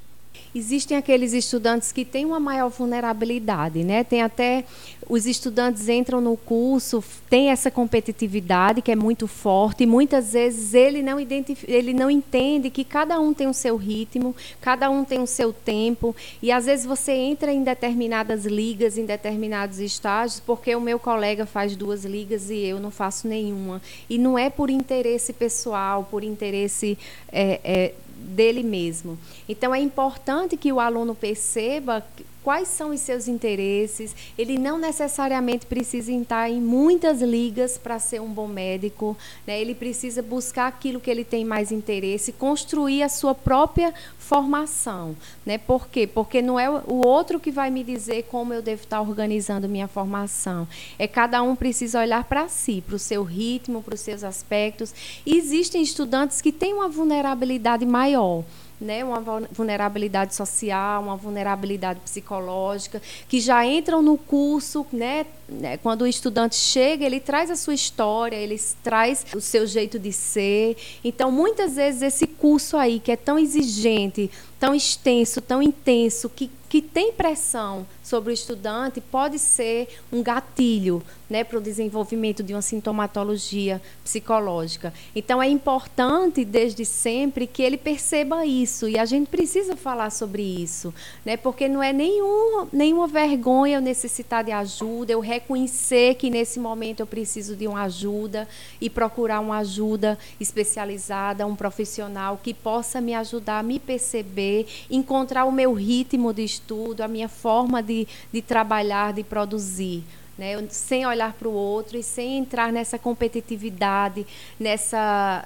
Existem 0.53 0.97
aqueles 0.97 1.33
estudantes 1.33 1.91
que 1.91 2.03
têm 2.03 2.25
uma 2.25 2.39
maior 2.39 2.69
vulnerabilidade, 2.69 3.83
né? 3.83 4.03
Tem 4.03 4.21
até 4.21 4.65
os 5.07 5.25
estudantes 5.25 5.89
entram 5.89 6.21
no 6.21 6.35
curso, 6.37 7.03
tem 7.29 7.49
essa 7.49 7.69
competitividade 7.71 8.81
que 8.81 8.91
é 8.91 8.95
muito 8.95 9.27
forte, 9.27 9.83
e 9.83 9.87
muitas 9.87 10.33
vezes 10.33 10.73
ele 10.73 11.01
não 11.01 11.19
ele 11.19 11.93
não 11.93 12.09
entende 12.09 12.69
que 12.69 12.83
cada 12.83 13.19
um 13.19 13.33
tem 13.33 13.47
o 13.47 13.53
seu 13.53 13.75
ritmo, 13.75 14.35
cada 14.61 14.89
um 14.89 15.03
tem 15.03 15.19
o 15.19 15.27
seu 15.27 15.53
tempo, 15.53 16.15
e 16.41 16.51
às 16.51 16.65
vezes 16.65 16.85
você 16.85 17.11
entra 17.11 17.51
em 17.51 17.63
determinadas 17.63 18.45
ligas, 18.45 18.97
em 18.97 19.05
determinados 19.05 19.79
estágios, 19.79 20.39
porque 20.39 20.75
o 20.75 20.81
meu 20.81 20.99
colega 20.99 21.45
faz 21.45 21.75
duas 21.75 22.05
ligas 22.05 22.49
e 22.49 22.59
eu 22.59 22.79
não 22.79 22.91
faço 22.91 23.27
nenhuma. 23.27 23.81
E 24.09 24.17
não 24.17 24.37
é 24.37 24.49
por 24.49 24.69
interesse 24.69 25.33
pessoal, 25.33 26.07
por 26.09 26.23
interesse 26.23 26.97
é, 27.31 27.59
é, 27.63 27.93
dele 28.19 28.63
mesmo. 28.63 29.17
Então 29.47 29.73
é 29.73 29.79
importante 29.79 30.57
que 30.57 30.71
o 30.71 30.79
aluno 30.79 31.15
perceba 31.15 32.05
quais 32.43 32.67
são 32.67 32.91
os 32.91 32.99
seus 33.01 33.27
interesses. 33.27 34.15
Ele 34.37 34.57
não 34.57 34.77
necessariamente 34.77 35.65
precisa 35.65 36.11
estar 36.11 36.49
em 36.49 36.61
muitas 36.61 37.21
ligas 37.21 37.77
para 37.77 37.99
ser 37.99 38.21
um 38.21 38.29
bom 38.29 38.47
médico. 38.47 39.17
Né? 39.45 39.59
Ele 39.59 39.75
precisa 39.75 40.21
buscar 40.21 40.67
aquilo 40.67 40.99
que 40.99 41.09
ele 41.09 41.23
tem 41.23 41.43
mais 41.43 41.71
interesse, 41.71 42.31
construir 42.31 43.03
a 43.03 43.09
sua 43.09 43.35
própria 43.35 43.93
formação. 44.17 45.15
Né? 45.45 45.57
Por 45.57 45.87
quê? 45.87 46.07
Porque 46.07 46.41
não 46.41 46.59
é 46.59 46.69
o 46.69 47.05
outro 47.05 47.39
que 47.39 47.51
vai 47.51 47.69
me 47.69 47.83
dizer 47.83 48.23
como 48.23 48.53
eu 48.53 48.61
devo 48.61 48.83
estar 48.83 49.01
organizando 49.01 49.67
minha 49.67 49.87
formação. 49.87 50.67
É 50.97 51.07
cada 51.07 51.41
um 51.41 51.55
precisa 51.55 51.99
olhar 51.99 52.23
para 52.23 52.47
si, 52.47 52.83
para 52.85 52.95
o 52.95 52.99
seu 52.99 53.23
ritmo, 53.23 53.81
para 53.81 53.95
os 53.95 54.01
seus 54.01 54.23
aspectos. 54.23 54.93
E 55.25 55.35
existem 55.35 55.81
estudantes 55.81 56.41
que 56.41 56.51
têm 56.51 56.73
uma 56.73 56.87
vulnerabilidade 56.87 57.85
maior 57.85 58.43
né, 58.79 59.03
uma 59.03 59.19
vulnerabilidade 59.51 60.33
social, 60.33 61.01
uma 61.03 61.15
vulnerabilidade 61.15 61.99
psicológica, 61.99 63.01
que 63.27 63.39
já 63.39 63.65
entram 63.65 64.01
no 64.01 64.17
curso, 64.17 64.85
né, 64.91 65.25
né, 65.47 65.77
quando 65.77 66.03
o 66.03 66.07
estudante 66.07 66.55
chega, 66.55 67.05
ele 67.05 67.19
traz 67.19 67.51
a 67.51 67.55
sua 67.55 67.73
história, 67.73 68.35
ele 68.35 68.59
traz 68.83 69.25
o 69.35 69.41
seu 69.41 69.65
jeito 69.67 69.99
de 69.99 70.13
ser. 70.13 70.77
Então, 71.03 71.31
muitas 71.31 71.75
vezes 71.75 72.01
esse 72.01 72.27
curso 72.27 72.77
aí 72.77 72.99
que 72.99 73.11
é 73.11 73.17
tão 73.17 73.37
exigente, 73.37 74.29
tão 74.59 74.73
extenso, 74.73 75.41
tão 75.41 75.61
intenso, 75.61 76.29
que, 76.29 76.49
que 76.69 76.81
tem 76.81 77.11
pressão 77.11 77.85
sobre 78.09 78.31
o 78.31 78.33
estudante, 78.33 78.99
pode 78.99 79.37
ser 79.37 79.87
um 80.11 80.23
gatilho 80.23 81.03
né, 81.29 81.43
para 81.43 81.59
o 81.59 81.61
desenvolvimento 81.61 82.41
de 82.41 82.53
uma 82.53 82.61
sintomatologia 82.61 83.79
psicológica. 84.03 84.91
Então, 85.15 85.41
é 85.41 85.47
importante, 85.47 86.43
desde 86.43 86.83
sempre, 86.83 87.45
que 87.45 87.61
ele 87.61 87.77
perceba 87.77 88.45
isso, 88.45 88.89
e 88.89 88.97
a 88.97 89.05
gente 89.05 89.29
precisa 89.29 89.75
falar 89.75 90.09
sobre 90.09 90.41
isso, 90.41 90.93
né, 91.23 91.37
porque 91.37 91.67
não 91.67 91.83
é 91.83 91.93
nenhum, 91.93 92.67
nenhuma 92.73 93.07
vergonha 93.07 93.77
eu 93.77 93.81
necessitar 93.81 94.43
de 94.43 94.51
ajuda, 94.51 95.11
eu 95.11 95.19
reconhecer 95.19 96.15
que 96.15 96.29
nesse 96.29 96.59
momento 96.59 97.01
eu 97.01 97.07
preciso 97.07 97.55
de 97.55 97.67
uma 97.67 97.83
ajuda 97.83 98.47
e 98.81 98.89
procurar 98.89 99.39
uma 99.39 99.59
ajuda 99.59 100.17
especializada, 100.39 101.45
um 101.45 101.55
profissional 101.55 102.39
que 102.41 102.53
possa 102.53 102.99
me 102.99 103.13
ajudar 103.13 103.59
a 103.59 103.63
me 103.63 103.77
perceber 103.77 104.65
encontrar 104.89 105.45
o 105.45 105.51
meu 105.51 105.73
ritmo 105.73 106.33
de 106.33 106.43
estudo, 106.43 107.01
a 107.01 107.07
minha 107.07 107.29
forma 107.29 107.83
de, 107.83 107.98
de 108.31 108.41
trabalhar, 108.41 109.13
de 109.13 109.23
produzir. 109.23 110.03
Né? 110.37 110.55
Sem 110.69 111.05
olhar 111.05 111.33
para 111.33 111.49
o 111.49 111.53
outro 111.53 111.97
e 111.97 112.03
sem 112.03 112.37
entrar 112.37 112.71
nessa 112.71 112.97
competitividade, 112.97 114.25
nessa, 114.57 115.45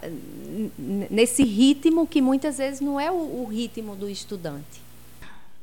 nesse 0.78 1.44
ritmo 1.44 2.06
que 2.06 2.22
muitas 2.22 2.60
vezes 2.60 2.80
não 2.80 3.00
é 3.00 3.10
o, 3.12 3.16
o 3.16 3.48
ritmo 3.50 3.96
do 3.96 4.08
estudante. 4.08 4.84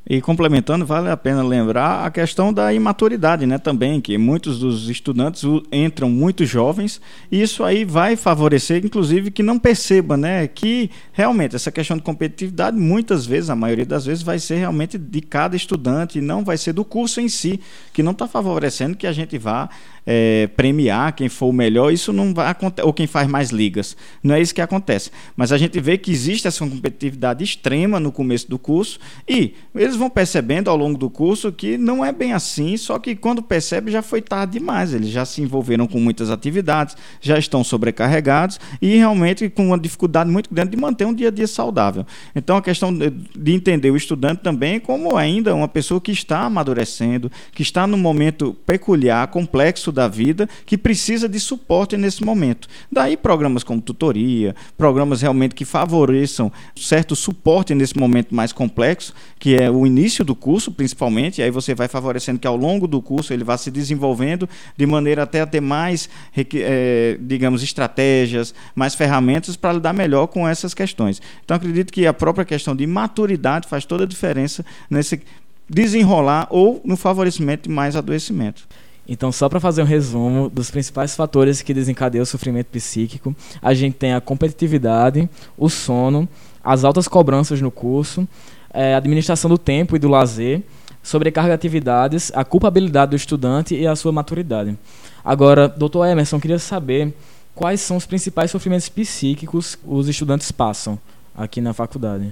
E 0.09 0.21
complementando, 0.21 0.85
vale 0.85 1.11
a 1.11 1.17
pena 1.17 1.43
lembrar 1.43 2.05
a 2.05 2.11
questão 2.11 2.53
da 2.53 2.73
imaturidade, 2.73 3.47
né, 3.47 3.59
também, 3.59 4.01
que 4.01 4.17
muitos 4.19 4.59
dos 4.59 4.89
estudantes 4.89 5.43
entram 5.71 6.09
muito 6.11 6.45
jovens, 6.45 7.01
e 7.31 7.41
isso 7.41 7.63
aí 7.63 7.85
vai 7.85 8.17
favorecer, 8.17 8.85
inclusive, 8.85 9.31
que 9.31 9.43
não 9.43 9.59
perceba, 9.59 10.17
né, 10.17 10.49
que 10.49 10.91
realmente 11.13 11.55
essa 11.55 11.71
questão 11.71 11.97
de 11.97 12.03
competitividade, 12.03 12.77
muitas 12.77 13.27
vezes, 13.27 13.51
a 13.51 13.55
maioria 13.55 13.87
das 13.87 14.07
vezes, 14.07 14.23
vai 14.23 14.39
ser 14.39 14.57
realmente 14.57 14.99
de 14.99 15.21
cada 15.21 15.55
estudante, 15.55 16.21
não 16.21 16.43
vai 16.43 16.57
ser 16.57 16.73
do 16.73 16.85
curso 16.85 17.21
em 17.21 17.29
si, 17.29 17.61
que 17.93 18.03
não 18.03 18.13
está 18.13 18.27
favorecendo 18.27 18.97
que 18.97 19.07
a 19.07 19.13
gente 19.13 19.39
vá 19.39 19.69
é, 20.07 20.49
premiar 20.57 21.15
quem 21.15 21.29
for 21.29 21.47
o 21.47 21.53
melhor, 21.53 21.93
isso 21.93 22.13
não 22.13 22.35
vai 22.35 22.49
acontecer, 22.49 22.87
ou 22.87 22.93
quem 22.93 23.07
faz 23.07 23.29
mais 23.29 23.51
ligas. 23.51 23.97
Não 24.23 24.35
é 24.35 24.41
isso 24.41 24.55
que 24.55 24.61
acontece. 24.61 25.11
Mas 25.37 25.53
a 25.53 25.59
gente 25.59 25.79
vê 25.81 25.99
que 25.99 26.11
existe 26.11 26.47
essa 26.47 26.65
competitividade 26.65 27.45
extrema 27.45 28.01
no 28.01 28.13
começo 28.13 28.49
do 28.49 28.59
curso 28.59 28.99
e 29.29 29.55
eles 29.75 29.97
vão 29.97 30.11
percebendo 30.11 30.69
ao 30.69 30.77
longo 30.77 30.99
do 30.99 31.09
curso 31.09 31.53
que 31.53 31.77
não 31.77 32.05
é 32.05 32.13
bem 32.13 32.33
assim, 32.33 32.77
só 32.77 32.99
que 32.99 33.15
quando 33.15 33.43
percebe 33.43 33.91
já 33.91 34.03
foi 34.03 34.21
tarde 34.21 34.59
demais. 34.59 34.93
Eles 34.93 35.09
já 35.09 35.25
se 35.25 35.43
envolveram 35.43 35.87
com 35.87 36.01
muitas 36.01 36.31
atividades, 36.31 36.97
já 37.21 37.39
estão 37.39 37.63
sobrecarregados 37.63 38.59
e 38.81 38.97
realmente 38.97 39.49
com 39.49 39.69
uma 39.69 39.79
dificuldade 39.79 40.31
muito 40.31 40.53
grande 40.53 40.71
de 40.71 40.77
manter 40.77 41.05
um 41.05 41.15
dia 41.15 41.29
a 41.29 41.31
dia 41.31 41.47
saudável. 41.47 42.07
Então 42.35 42.57
a 42.57 42.63
questão 42.63 42.93
de 42.97 43.53
entender 43.53 43.91
o 43.91 43.97
estudante 43.97 44.43
também 44.43 44.81
como 44.81 45.17
ainda 45.17 45.55
uma 45.55 45.69
pessoa 45.69 46.01
que 46.01 46.13
está 46.13 46.41
amadurecendo, 46.41 47.31
que 47.53 47.63
está 47.63 47.87
num 47.87 47.99
momento 47.99 48.57
peculiar, 48.67 49.27
complexo 49.29 49.90
da 49.93 50.09
vida 50.09 50.49
que 50.67 50.77
precisa 50.77 51.29
de 51.29 51.39
suporte 51.41 51.97
nesse 51.97 52.25
momento. 52.25 52.69
Daí 52.91 53.17
programas 53.17 53.63
como 53.63 53.81
tutoria, 53.81 54.55
programas 54.77 55.23
realmente 55.23 55.55
que 55.55 55.65
favoreçam 55.65 56.53
certo 56.77 57.15
suporte 57.15 57.75
nesse 57.75 57.99
momento 57.99 58.35
mais 58.35 58.53
complexo, 58.53 59.15
que 59.39 59.57
é 59.57 59.71
o 59.71 59.87
início 59.87 60.25
do 60.25 60.35
curso, 60.35 60.73
principalmente, 60.73 61.41
e 61.41 61.43
aí 61.43 61.51
você 61.51 61.75
vai 61.75 61.89
favorecendo 61.89 62.39
que 62.39 62.47
ao 62.47 62.57
longo 62.57 62.87
do 62.87 63.01
curso 63.01 63.33
ele 63.33 63.45
vá 63.45 63.57
se 63.57 63.71
desenvolvendo 63.71 64.49
de 64.77 64.87
maneira 64.87 65.23
até 65.23 65.41
a 65.41 65.47
ter 65.47 65.61
mais, 65.61 66.09
é, 66.37 67.19
digamos, 67.21 67.63
estratégias, 67.63 68.55
mais 68.75 68.95
ferramentas 68.95 69.57
para 69.57 69.73
lidar 69.73 69.93
melhor 69.93 70.27
com 70.27 70.47
essas 70.47 70.75
questões. 70.75 71.21
Então 71.45 71.57
acredito 71.57 71.93
que 71.93 72.07
a 72.07 72.13
própria 72.13 72.45
questão 72.45 72.75
de 72.75 72.87
maturidade 72.87 73.69
faz 73.69 73.85
toda 73.85 74.05
a 74.05 74.07
diferença 74.07 74.65
nesse 74.89 75.21
desenrolar 75.69 76.49
ou 76.51 76.81
no 76.85 76.97
favorecimento 76.97 77.69
de 77.69 77.75
mais 77.75 77.95
adoecimento. 77.95 78.67
Então, 79.09 79.33
só 79.33 79.49
para 79.49 79.59
fazer 79.59 79.83
um 79.83 79.87
resumo 79.87 80.49
dos 80.49 80.71
principais 80.71 81.17
fatores 81.17 81.63
que 81.63 81.75
desencadeiam 81.75 82.23
o 82.23 82.27
sofrimento 82.27 82.67
psíquico, 82.67 83.35
a 83.61 83.75
gente 83.75 83.95
tem 83.95 84.15
a 84.15 84.21
competitividade, 84.21 85.29
o 85.59 85.69
sono, 85.69 86.29
as 86.63 86.85
altas 86.85 87.09
cobranças 87.09 87.61
no 87.61 87.71
curso, 87.71 88.27
é, 88.73 88.95
a 88.95 88.99
administração 88.99 89.51
do 89.51 89.59
tempo 89.59 89.97
e 89.97 89.99
do 89.99 90.09
lazer, 90.09 90.63
sobrecarga 91.03 91.51
de 91.51 91.55
atividades, 91.55 92.31
a 92.35 92.45
culpabilidade 92.45 93.11
do 93.11 93.17
estudante 93.17 93.75
e 93.75 93.87
a 93.87 93.97
sua 93.97 94.13
maturidade. 94.13 94.79
Agora, 95.25 95.69
doutor 95.69 96.07
Emerson, 96.07 96.39
queria 96.39 96.59
saber 96.59 97.13
quais 97.55 97.81
são 97.81 97.97
os 97.97 98.07
principais 98.07 98.51
sofrimentos 98.51 98.89
psíquicos 98.89 99.79
os 99.85 100.09
estudantes 100.09 100.53
passam 100.53 100.99
aqui 101.35 101.61
na 101.61 101.73
faculdade. 101.73 102.31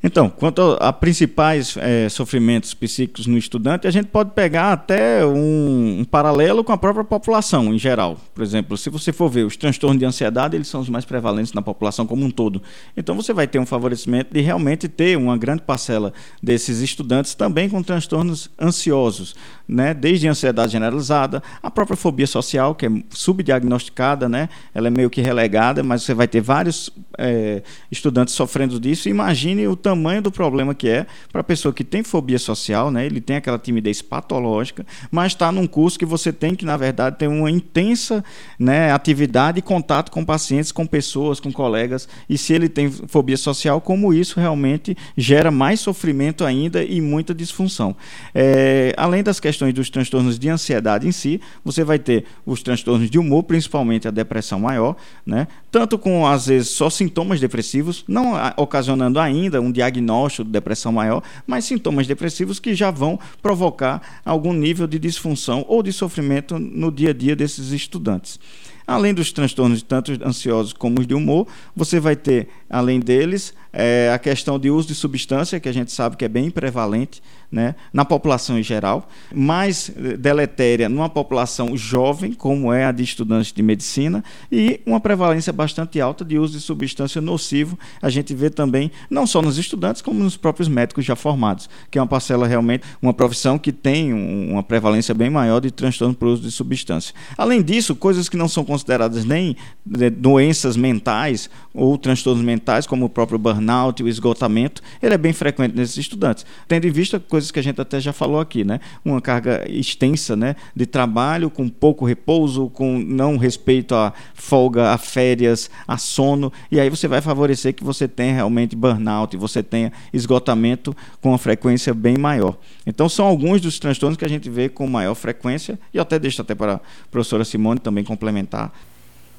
Então, 0.00 0.30
quanto 0.30 0.76
a, 0.80 0.92
principais 0.92 1.76
é, 1.76 2.08
sofrimentos 2.08 2.72
psíquicos 2.72 3.26
no 3.26 3.36
estudante, 3.36 3.86
a 3.86 3.90
gente 3.90 4.06
pode 4.06 4.30
pegar 4.30 4.72
até 4.72 5.26
um, 5.26 6.00
um, 6.00 6.04
paralelo 6.04 6.62
com 6.62 6.70
a 6.70 6.78
própria 6.78 7.04
população 7.04 7.74
em 7.74 7.78
geral. 7.78 8.16
Por 8.32 8.44
exemplo, 8.44 8.76
se 8.76 8.90
você 8.90 9.12
for 9.12 9.28
ver 9.28 9.44
os 9.44 9.56
transtornos 9.56 9.98
de 9.98 10.04
ansiedade, 10.04 10.54
eles 10.54 10.68
são 10.68 10.80
os 10.80 10.88
mais 10.88 11.04
prevalentes 11.04 11.52
na 11.52 11.60
população 11.60 12.06
como 12.06 12.24
um 12.24 12.30
todo. 12.30 12.62
Então, 12.96 13.16
você 13.16 13.32
vai 13.32 13.48
ter 13.48 13.58
um 13.58 13.66
favorecimento 13.66 14.32
de 14.32 14.40
realmente 14.40 14.86
ter 14.86 15.18
uma 15.18 15.36
grande 15.36 15.62
parcela 15.62 16.12
desses 16.40 16.80
estudantes 16.80 17.34
também 17.34 17.68
com 17.68 17.82
transtornos 17.82 18.48
ansiosos, 18.60 19.34
né? 19.66 19.92
desde 19.92 20.28
ansiedade 20.28 20.72
generalizada, 20.72 21.42
a 21.60 21.72
própria 21.72 21.96
fobia 21.96 22.26
social, 22.26 22.72
que 22.72 22.86
é 22.86 22.90
subdiagnosticada, 23.10 24.28
né? 24.28 24.48
ela 24.72 24.86
é 24.86 24.90
meio 24.90 25.10
que 25.10 25.20
relegada, 25.20 25.82
mas 25.82 26.04
você 26.04 26.14
vai 26.14 26.28
ter 26.28 26.40
vários 26.40 26.88
é, 27.18 27.62
estudantes 27.90 28.32
sofrendo 28.34 28.78
disso. 28.78 29.08
Imagine 29.08 29.66
o 29.66 29.74
tamanho 29.88 30.20
do 30.20 30.30
problema 30.30 30.74
que 30.74 30.86
é 30.86 31.06
para 31.32 31.40
a 31.40 31.44
pessoa 31.44 31.72
que 31.72 31.82
tem 31.82 32.02
fobia 32.02 32.38
social, 32.38 32.90
né? 32.90 33.06
Ele 33.06 33.20
tem 33.20 33.36
aquela 33.36 33.58
timidez 33.58 34.02
patológica, 34.02 34.86
mas 35.10 35.32
está 35.32 35.50
num 35.50 35.66
curso 35.66 35.98
que 35.98 36.04
você 36.04 36.30
tem 36.30 36.54
que, 36.54 36.64
na 36.64 36.76
verdade, 36.76 37.16
ter 37.16 37.26
uma 37.26 37.50
intensa 37.50 38.22
né, 38.58 38.92
atividade 38.92 39.58
e 39.58 39.62
contato 39.62 40.10
com 40.10 40.24
pacientes, 40.24 40.70
com 40.70 40.86
pessoas, 40.86 41.40
com 41.40 41.50
colegas. 41.50 42.06
E 42.28 42.36
se 42.36 42.52
ele 42.52 42.68
tem 42.68 42.90
fobia 42.90 43.36
social, 43.36 43.80
como 43.80 44.12
isso 44.12 44.38
realmente 44.38 44.94
gera 45.16 45.50
mais 45.50 45.80
sofrimento 45.80 46.44
ainda 46.44 46.84
e 46.84 47.00
muita 47.00 47.34
disfunção. 47.34 47.96
É, 48.34 48.92
além 48.96 49.22
das 49.22 49.40
questões 49.40 49.72
dos 49.72 49.88
transtornos 49.88 50.38
de 50.38 50.50
ansiedade 50.50 51.08
em 51.08 51.12
si, 51.12 51.40
você 51.64 51.82
vai 51.82 51.98
ter 51.98 52.26
os 52.44 52.62
transtornos 52.62 53.08
de 53.08 53.18
humor, 53.18 53.44
principalmente 53.44 54.06
a 54.06 54.10
depressão 54.10 54.60
maior, 54.60 54.96
né? 55.24 55.48
Tanto 55.70 55.98
com, 55.98 56.26
às 56.26 56.46
vezes, 56.46 56.70
só 56.70 56.88
sintomas 56.88 57.40
depressivos, 57.40 58.02
não 58.08 58.32
ocasionando 58.56 59.20
ainda 59.20 59.60
um 59.60 59.70
diagnóstico 59.70 60.44
de 60.44 60.50
depressão 60.50 60.90
maior, 60.90 61.22
mas 61.46 61.66
sintomas 61.66 62.06
depressivos 62.06 62.58
que 62.58 62.74
já 62.74 62.90
vão 62.90 63.18
provocar 63.42 64.20
algum 64.24 64.54
nível 64.54 64.86
de 64.86 64.98
disfunção 64.98 65.64
ou 65.68 65.82
de 65.82 65.92
sofrimento 65.92 66.58
no 66.58 66.90
dia 66.90 67.10
a 67.10 67.12
dia 67.12 67.36
desses 67.36 67.70
estudantes. 67.72 68.40
Além 68.86 69.12
dos 69.12 69.30
transtornos 69.30 69.82
tanto 69.82 70.12
ansiosos 70.24 70.72
como 70.72 71.00
os 71.00 71.06
de 71.06 71.12
humor, 71.12 71.46
você 71.76 72.00
vai 72.00 72.16
ter, 72.16 72.48
além 72.70 72.98
deles, 72.98 73.52
é, 73.78 74.10
a 74.12 74.18
questão 74.18 74.58
de 74.58 74.72
uso 74.72 74.88
de 74.88 74.94
substância, 74.96 75.60
que 75.60 75.68
a 75.68 75.72
gente 75.72 75.92
sabe 75.92 76.16
que 76.16 76.24
é 76.24 76.28
bem 76.28 76.50
prevalente 76.50 77.22
né, 77.50 77.76
na 77.92 78.04
população 78.04 78.58
em 78.58 78.62
geral, 78.62 79.08
mais 79.32 79.90
deletéria 80.18 80.88
numa 80.88 81.08
população 81.08 81.76
jovem, 81.76 82.32
como 82.32 82.72
é 82.72 82.84
a 82.84 82.92
de 82.92 83.04
estudantes 83.04 83.52
de 83.52 83.62
medicina, 83.62 84.22
e 84.50 84.80
uma 84.84 84.98
prevalência 84.98 85.52
bastante 85.52 86.00
alta 86.00 86.24
de 86.24 86.38
uso 86.38 86.54
de 86.54 86.60
substância 86.60 87.20
nocivo. 87.20 87.78
A 88.02 88.10
gente 88.10 88.34
vê 88.34 88.50
também, 88.50 88.90
não 89.08 89.28
só 89.28 89.40
nos 89.40 89.58
estudantes, 89.58 90.02
como 90.02 90.24
nos 90.24 90.36
próprios 90.36 90.68
médicos 90.68 91.04
já 91.04 91.14
formados, 91.14 91.70
que 91.88 91.98
é 91.98 92.02
uma 92.02 92.08
parcela 92.08 92.48
realmente, 92.48 92.82
uma 93.00 93.14
profissão 93.14 93.58
que 93.58 93.70
tem 93.70 94.12
uma 94.12 94.62
prevalência 94.62 95.14
bem 95.14 95.30
maior 95.30 95.60
de 95.60 95.70
transtorno 95.70 96.14
por 96.14 96.26
uso 96.26 96.42
de 96.42 96.50
substância. 96.50 97.14
Além 97.36 97.62
disso, 97.62 97.94
coisas 97.94 98.28
que 98.28 98.36
não 98.36 98.48
são 98.48 98.64
consideradas 98.64 99.24
nem 99.24 99.56
né, 99.86 100.10
doenças 100.10 100.76
mentais 100.76 101.48
ou 101.72 101.96
transtornos 101.96 102.44
mentais, 102.44 102.88
como 102.88 103.06
o 103.06 103.08
próprio 103.08 103.38
burnout, 103.38 103.67
o 104.02 104.08
esgotamento, 104.08 104.82
ele 105.02 105.14
é 105.14 105.18
bem 105.18 105.32
frequente 105.32 105.74
nesses 105.74 105.96
estudantes. 105.96 106.44
Tendo 106.66 106.86
em 106.86 106.90
vista 106.90 107.18
coisas 107.20 107.50
que 107.50 107.58
a 107.58 107.62
gente 107.62 107.80
até 107.80 108.00
já 108.00 108.12
falou 108.12 108.40
aqui, 108.40 108.64
né? 108.64 108.80
Uma 109.04 109.20
carga 109.20 109.64
extensa 109.68 110.36
né, 110.36 110.56
de 110.74 110.86
trabalho, 110.86 111.50
com 111.50 111.68
pouco 111.68 112.04
repouso, 112.04 112.68
com 112.70 112.98
não 112.98 113.36
respeito 113.36 113.94
à 113.94 114.12
folga, 114.34 114.90
a 114.90 114.98
férias, 114.98 115.70
a 115.86 115.96
sono, 115.96 116.52
e 116.70 116.80
aí 116.80 116.88
você 116.88 117.06
vai 117.08 117.20
favorecer 117.20 117.74
que 117.74 117.84
você 117.84 118.08
tenha 118.08 118.34
realmente 118.34 118.74
burnout, 118.74 119.36
você 119.36 119.62
tenha 119.62 119.92
esgotamento 120.12 120.96
com 121.20 121.30
uma 121.30 121.38
frequência 121.38 121.92
bem 121.92 122.16
maior. 122.16 122.56
Então 122.86 123.08
são 123.08 123.26
alguns 123.26 123.60
dos 123.60 123.78
transtornos 123.78 124.16
que 124.16 124.24
a 124.24 124.28
gente 124.28 124.48
vê 124.48 124.68
com 124.68 124.86
maior 124.86 125.14
frequência, 125.14 125.78
e 125.92 125.96
eu 125.96 126.02
até 126.02 126.18
deixo 126.18 126.42
até 126.42 126.54
para 126.54 126.74
a 126.74 126.80
professora 127.10 127.44
Simone 127.44 127.80
também 127.80 128.04
complementar. 128.04 128.72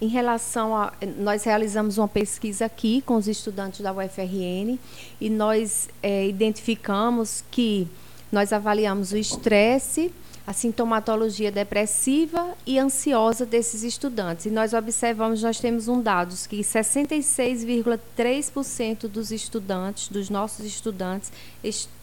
Em 0.02 0.08
relação 0.08 0.76
a. 0.76 0.94
Nós 1.18 1.44
realizamos 1.44 1.98
uma 1.98 2.08
pesquisa 2.08 2.66
aqui 2.66 3.02
com 3.02 3.16
os 3.16 3.28
estudantes 3.28 3.82
da 3.82 3.92
UFRN 3.92 4.80
e 5.20 5.30
nós 5.30 5.90
é, 6.02 6.28
identificamos 6.28 7.44
que 7.52 7.88
nós 8.32 8.54
avaliamos 8.54 9.12
o 9.12 9.18
estresse, 9.18 10.12
a 10.50 10.54
sintomatologia 10.54 11.52
depressiva 11.52 12.56
e 12.66 12.80
ansiosa 12.80 13.46
desses 13.46 13.84
estudantes. 13.84 14.48
E 14.48 14.50
nós 14.50 14.74
observamos, 14.74 15.44
nós 15.44 15.60
temos 15.60 15.88
um 15.88 16.02
dado 16.02 16.34
que 16.50 16.62
66,3% 16.62 19.08
dos 19.08 19.32
estudantes, 19.32 20.08
dos 20.08 20.28
nossos 20.28 20.66
estudantes, 20.66 21.32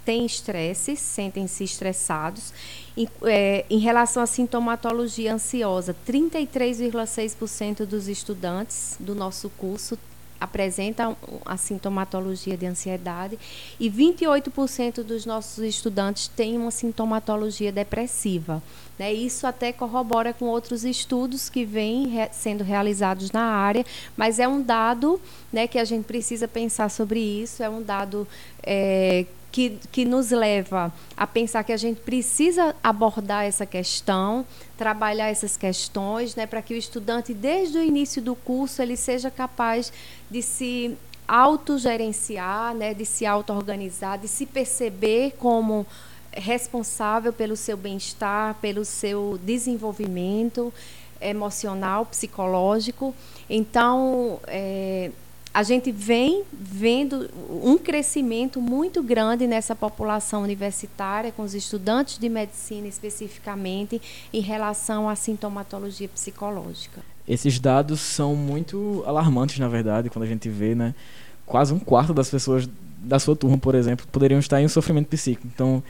têm 0.05 0.25
estresse, 0.25 0.95
sentem-se 0.95 1.65
estressados. 1.65 2.53
Em, 2.97 3.09
é, 3.25 3.67
em 3.69 3.81
relação 3.81 4.23
à 4.23 4.27
sintomatologia 4.27 5.35
ansiosa, 5.35 5.93
33,6% 6.07 7.85
dos 7.85 8.07
estudantes 8.07 8.97
do 9.01 9.17
nosso 9.17 9.51
curso 9.59 9.99
apresentam 10.47 11.17
a 11.45 11.57
sintomatologia 11.57 12.57
de 12.57 12.65
ansiedade 12.67 13.39
e 13.79 13.91
28% 13.91 15.03
dos 15.03 15.27
nossos 15.27 15.63
estudantes 15.63 16.29
têm 16.29 16.57
uma 16.57 16.71
sintomatologia 16.71 17.71
depressiva. 17.71 18.63
Né? 18.99 19.13
Isso 19.13 19.47
até 19.47 19.73
corrobora 19.73 20.33
com 20.33 20.47
outros 20.47 20.85
estudos 20.85 21.51
que 21.51 21.65
vêm 21.65 22.07
re 22.09 22.29
sendo 22.33 22.65
realizados 22.65 23.31
na 23.31 23.43
área, 23.43 23.85
mas 24.17 24.39
é 24.39 24.49
um 24.49 24.63
dado 24.63 25.21
né, 25.53 25.67
que 25.67 25.79
a 25.79 25.85
gente 25.85 26.05
precisa 26.05 26.49
pensar 26.49 26.89
sobre 26.89 27.21
isso, 27.21 27.63
é 27.63 27.69
um 27.69 27.83
dado 27.83 28.27
é, 28.63 29.27
que, 29.57 29.79
que 29.91 30.05
nos 30.05 30.33
leva 30.33 30.93
a 31.17 31.27
pensar 31.27 31.65
que 31.65 31.73
a 31.73 31.79
gente 31.79 31.99
precisa 32.03 32.77
abordar 32.83 33.47
essa 33.47 33.65
questão, 33.65 34.45
trabalhar 34.77 35.29
essas 35.31 35.57
questões, 35.57 36.37
né, 36.37 36.47
para 36.47 36.61
que 36.61 36.75
o 36.75 36.77
estudante, 36.77 37.33
desde 37.33 37.79
o 37.79 37.83
início 37.83 38.21
do 38.21 38.35
curso, 38.35 38.83
ele 38.83 38.99
seja 38.99 39.31
capaz 39.31 39.91
de 40.31 40.43
se 40.43 40.95
autogerenciar, 41.27 42.75
né, 42.75 42.93
de 42.93 43.07
se 43.07 43.25
auto-organizar, 43.25 44.19
de 44.19 44.29
se 44.29 44.45
perceber 44.45 45.37
como 45.39 45.87
responsável 46.33 47.33
pelo 47.33 47.57
seu 47.57 47.79
bem-estar, 47.79 48.57
pelo 48.61 48.85
seu 48.85 49.41
desenvolvimento 49.43 50.71
emocional, 51.19 52.05
psicológico. 52.05 53.15
Então, 53.49 54.39
é, 54.49 55.11
a 55.57 55.63
gente 55.63 55.91
vem 55.91 56.43
vendo 56.53 57.31
um 57.65 57.79
crescimento 57.79 58.61
muito 58.61 59.03
grande 59.03 59.47
nessa 59.47 59.75
população 59.75 60.43
universitária, 60.43 61.33
com 61.33 61.43
os 61.43 61.55
estudantes 61.55 62.19
de 62.19 62.29
medicina 62.29 62.87
especificamente, 62.87 63.99
em 64.35 64.41
relação 64.41 65.09
à 65.09 65.17
sintomatologia 65.17 66.11
psicológica. 66.11 67.01
Esses 67.27 67.59
dados 67.59 68.01
são 68.01 68.37
muito 68.37 69.03
alarmantes, 69.07 69.59
na 69.59 69.67
verdade, 69.67 70.11
quando 70.11 70.27
a 70.27 70.29
gente 70.29 70.47
vê, 70.47 70.75
né? 70.75 70.95
Quase 71.47 71.73
um 71.73 71.79
quarto 71.79 72.13
das 72.13 72.29
pessoas 72.29 72.69
da 72.99 73.19
sua 73.19 73.35
turma, 73.35 73.57
por 73.57 73.75
exemplo, 73.75 74.07
poderiam 74.13 74.39
estar 74.39 74.61
em 74.61 74.67
um 74.67 74.69
sofrimento 74.69 75.07
psíquico. 75.07 75.49
Então, 75.55 75.83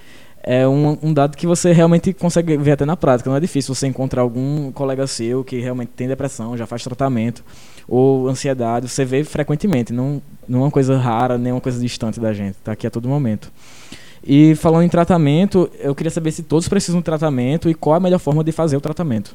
é 0.48 0.66
um, 0.66 0.96
um, 1.02 1.12
dado 1.12 1.36
que 1.36 1.44
você 1.44 1.72
realmente 1.72 2.12
consegue 2.12 2.56
ver 2.56 2.70
até 2.70 2.84
na 2.84 2.96
prática. 2.96 3.28
Não 3.28 3.36
é 3.36 3.40
difícil 3.40 3.74
você 3.74 3.88
encontrar 3.88 4.22
algum 4.22 4.70
colega 4.70 5.04
seu 5.08 5.42
que 5.42 5.58
realmente 5.58 5.90
tem 5.96 6.06
depressão, 6.06 6.56
já 6.56 6.64
faz 6.68 6.84
tratamento, 6.84 7.44
ou 7.88 8.28
ansiedade. 8.28 8.88
Você 8.88 9.04
vê 9.04 9.24
frequentemente, 9.24 9.92
não, 9.92 10.22
não 10.48 10.60
é 10.60 10.62
uma 10.62 10.70
coisa 10.70 10.96
rara, 10.96 11.36
nem 11.36 11.52
uma 11.52 11.60
coisa 11.60 11.80
distante 11.80 12.20
da 12.20 12.32
gente. 12.32 12.52
Está 12.52 12.70
aqui 12.70 12.86
a 12.86 12.90
todo 12.90 13.08
momento. 13.08 13.50
E 14.24 14.54
falando 14.54 14.84
em 14.84 14.88
tratamento, 14.88 15.68
eu 15.80 15.96
queria 15.96 16.12
saber 16.12 16.30
se 16.30 16.44
todos 16.44 16.68
precisam 16.68 17.00
de 17.00 17.04
tratamento 17.04 17.68
e 17.68 17.74
qual 17.74 17.96
a 17.96 18.00
melhor 18.00 18.20
forma 18.20 18.44
de 18.44 18.52
fazer 18.52 18.76
o 18.76 18.80
tratamento. 18.80 19.34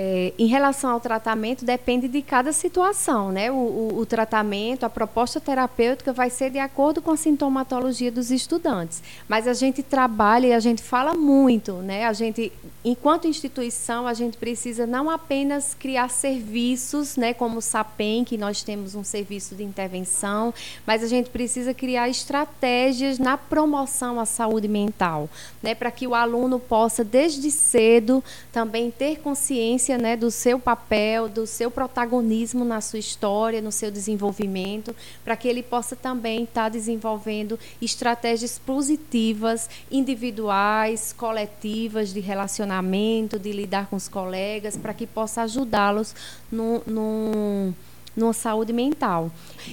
É, 0.00 0.32
em 0.38 0.46
relação 0.46 0.92
ao 0.92 1.00
tratamento, 1.00 1.64
depende 1.64 2.06
de 2.06 2.22
cada 2.22 2.52
situação, 2.52 3.32
né? 3.32 3.50
O, 3.50 3.56
o, 3.56 3.98
o, 3.98 4.06
tratamento, 4.06 4.84
a 4.84 4.88
proposta 4.88 5.40
terapêutica 5.40 6.12
vai 6.12 6.30
ser 6.30 6.50
de 6.50 6.58
acordo 6.60 7.02
com 7.02 7.10
a 7.10 7.16
sintomatologia 7.16 8.08
dos 8.08 8.30
estudantes. 8.30 9.02
Mas 9.26 9.48
a 9.48 9.52
gente 9.52 9.82
trabalha 9.82 10.46
e 10.46 10.52
a 10.52 10.60
gente 10.60 10.80
fala 10.84 11.14
muito, 11.14 11.72
né? 11.78 12.06
A 12.06 12.12
gente, 12.12 12.52
enquanto 12.84 13.26
instituição, 13.26 14.06
a 14.06 14.14
gente 14.14 14.36
precisa 14.36 14.86
não 14.86 15.10
apenas 15.10 15.74
criar 15.74 16.10
serviços, 16.10 17.16
né? 17.16 17.34
Como 17.34 17.58
o 17.58 17.60
SAPEM, 17.60 18.22
que 18.22 18.38
nós 18.38 18.62
temos 18.62 18.94
um 18.94 19.02
serviço 19.02 19.56
de 19.56 19.64
intervenção, 19.64 20.54
mas 20.86 21.02
a 21.02 21.08
gente 21.08 21.28
precisa 21.28 21.74
criar 21.74 22.08
estratégias 22.08 23.18
na 23.18 23.36
promoção 23.36 24.20
à 24.20 24.24
saúde 24.24 24.68
mental, 24.68 25.28
né? 25.60 25.74
Para 25.74 25.90
que 25.90 26.06
o 26.06 26.14
aluno 26.14 26.60
possa, 26.60 27.02
desde 27.02 27.50
cedo, 27.50 28.22
também 28.52 28.92
ter 28.92 29.18
consciência 29.18 29.87
né, 29.96 30.16
do 30.16 30.30
seu 30.30 30.58
papel, 30.58 31.28
do 31.28 31.46
seu 31.46 31.70
protagonismo 31.70 32.64
na 32.64 32.80
sua 32.80 32.98
história, 32.98 33.62
no 33.62 33.72
seu 33.72 33.90
desenvolvimento, 33.90 34.94
para 35.24 35.36
que 35.36 35.48
ele 35.48 35.62
possa 35.62 35.96
também 35.96 36.42
estar 36.42 36.64
tá 36.64 36.68
desenvolvendo 36.68 37.58
estratégias 37.80 38.58
positivas, 38.58 39.70
individuais, 39.90 41.12
coletivas, 41.12 42.12
de 42.12 42.20
relacionamento, 42.20 43.38
de 43.38 43.52
lidar 43.52 43.86
com 43.86 43.96
os 43.96 44.08
colegas, 44.08 44.76
para 44.76 44.92
que 44.92 45.06
possa 45.06 45.42
ajudá-los 45.42 46.14
no, 46.50 46.82
no 46.86 47.74
numa 48.18 48.32
saúde 48.32 48.72
mental. 48.72 49.30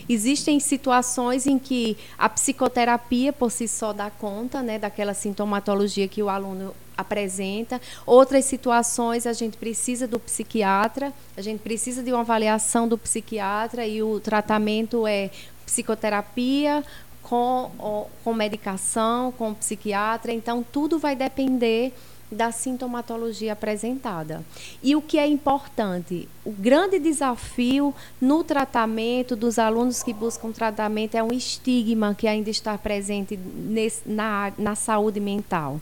Existem 0.08 0.60
situações 0.60 1.48
em 1.48 1.58
que 1.58 1.98
a 2.18 2.30
psicoterapia 2.30 3.34
por 3.34 3.52
si 3.52 3.68
só 3.68 3.92
dá 3.92 4.10
conta 4.10 4.62
né, 4.62 4.80
daquela 4.80 5.14
sintomatologia 5.14 6.08
que 6.08 6.22
o 6.22 6.30
aluno 6.30 6.74
apresenta. 6.98 7.82
Outras 8.06 8.46
situações 8.46 9.28
a 9.28 9.34
gente 9.34 9.58
precisa 9.58 10.08
do 10.08 10.20
psiquiatra, 10.20 11.12
a 11.36 11.42
gente 11.42 11.60
precisa 11.60 12.02
de 12.02 12.12
uma 12.12 12.22
avaliação 12.22 12.88
do 12.88 12.98
psiquiatra 12.98 13.86
e 13.86 14.02
o 14.02 14.20
tratamento 14.20 15.06
é 15.06 15.30
psicoterapia 15.66 16.84
com, 17.22 18.08
com 18.24 18.34
medicação, 18.34 19.32
com 19.32 19.54
psiquiatra. 19.54 20.32
Então, 20.32 20.64
tudo 20.64 21.00
vai 21.00 21.16
depender 21.16 21.92
da 22.36 22.52
sintomatologia 22.52 23.54
apresentada. 23.54 24.46
E 24.84 24.96
o 24.96 25.02
que 25.02 25.18
é 25.18 25.26
importante? 25.26 26.28
O 26.44 26.52
grande 26.52 27.00
desafio 27.00 27.94
no 28.22 28.44
tratamento 28.44 29.36
dos 29.36 29.58
alunos 29.58 30.04
que 30.04 30.14
buscam 30.14 30.52
tratamento 30.52 31.16
é 31.16 31.24
um 31.24 31.34
estigma 31.34 32.14
que 32.14 32.28
ainda 32.28 32.50
está 32.50 32.78
presente 32.78 33.36
nesse, 33.36 34.08
na, 34.08 34.54
na 34.58 34.76
saúde 34.76 35.20
mental. 35.20 35.82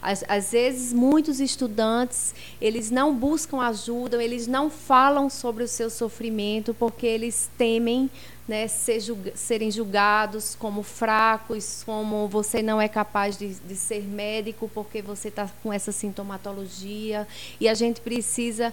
Às, 0.00 0.22
às, 0.28 0.52
vezes, 0.52 0.92
muitos 0.92 1.40
estudantes, 1.40 2.34
eles 2.60 2.90
não 2.90 3.14
buscam 3.14 3.60
ajuda, 3.62 4.22
eles 4.22 4.46
não 4.46 4.68
falam 4.68 5.30
sobre 5.30 5.64
o 5.64 5.68
seu 5.68 5.88
sofrimento 5.88 6.74
porque 6.74 7.06
eles 7.06 7.50
temem 7.56 8.10
né, 8.46 8.68
ser 8.68 9.00
serem 9.34 9.70
julgados 9.70 10.54
como 10.54 10.82
fracos, 10.82 11.82
como 11.84 12.28
você 12.28 12.62
não 12.62 12.80
é 12.80 12.88
capaz 12.88 13.38
de, 13.38 13.54
de 13.54 13.74
ser 13.74 14.02
médico 14.02 14.70
porque 14.72 15.00
você 15.00 15.28
está 15.28 15.50
com 15.62 15.72
essa 15.72 15.92
sintomatologia. 15.92 17.26
E 17.60 17.68
a 17.68 17.74
gente 17.74 18.00
precisa 18.00 18.72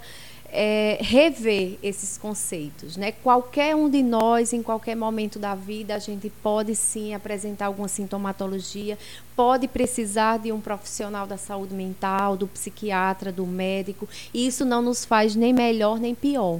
é, 0.51 0.97
rever 0.99 1.77
esses 1.81 2.17
conceitos. 2.17 2.97
Né? 2.97 3.11
Qualquer 3.13 3.75
um 3.75 3.89
de 3.89 4.03
nós, 4.03 4.51
em 4.51 4.61
qualquer 4.61 4.95
momento 4.95 5.39
da 5.39 5.55
vida, 5.55 5.95
a 5.95 5.99
gente 5.99 6.29
pode 6.29 6.75
sim 6.75 7.13
apresentar 7.13 7.67
alguma 7.67 7.87
sintomatologia, 7.87 8.97
pode 9.35 9.67
precisar 9.67 10.37
de 10.39 10.51
um 10.51 10.59
profissional 10.59 11.25
da 11.25 11.37
saúde 11.37 11.73
mental, 11.73 12.35
do 12.35 12.47
psiquiatra, 12.47 13.31
do 13.31 13.47
médico, 13.47 14.07
e 14.33 14.45
isso 14.45 14.65
não 14.65 14.81
nos 14.81 15.05
faz 15.05 15.35
nem 15.35 15.53
melhor 15.53 15.99
nem 15.99 16.13
pior. 16.13 16.59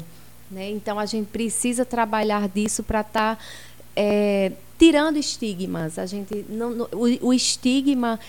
Né? 0.52 0.70
Então, 0.70 1.00
a 1.00 1.06
gente 1.06 1.28
precisa 1.28 1.86
trabalhar 1.86 2.50
disso 2.50 2.84
para 2.84 3.02
estar 3.02 3.38
tá, 3.38 3.44
é, 3.96 4.52
tirando 4.78 5.18
estigmas. 5.18 5.98
A 5.98 6.06
gente 6.06 6.46
não, 6.50 6.88
o, 6.92 7.28
o, 7.28 7.34
estigma, 7.34 8.20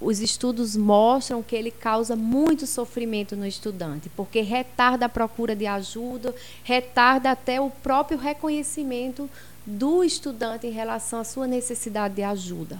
os 0.00 0.20
estudos 0.20 0.76
mostram 0.76 1.42
que 1.42 1.56
ele 1.56 1.70
causa 1.70 2.14
muito 2.14 2.66
sofrimento 2.66 3.34
no 3.34 3.46
estudante, 3.46 4.08
porque 4.16 4.40
retarda 4.40 5.06
a 5.06 5.08
procura 5.08 5.56
de 5.56 5.66
ajuda, 5.66 6.34
retarda 6.62 7.30
até 7.30 7.60
o 7.60 7.70
próprio 7.70 8.18
reconhecimento 8.18 9.28
do 9.66 10.04
estudante 10.04 10.66
em 10.66 10.70
relação 10.70 11.20
à 11.20 11.24
sua 11.24 11.46
necessidade 11.46 12.14
de 12.14 12.22
ajuda. 12.22 12.78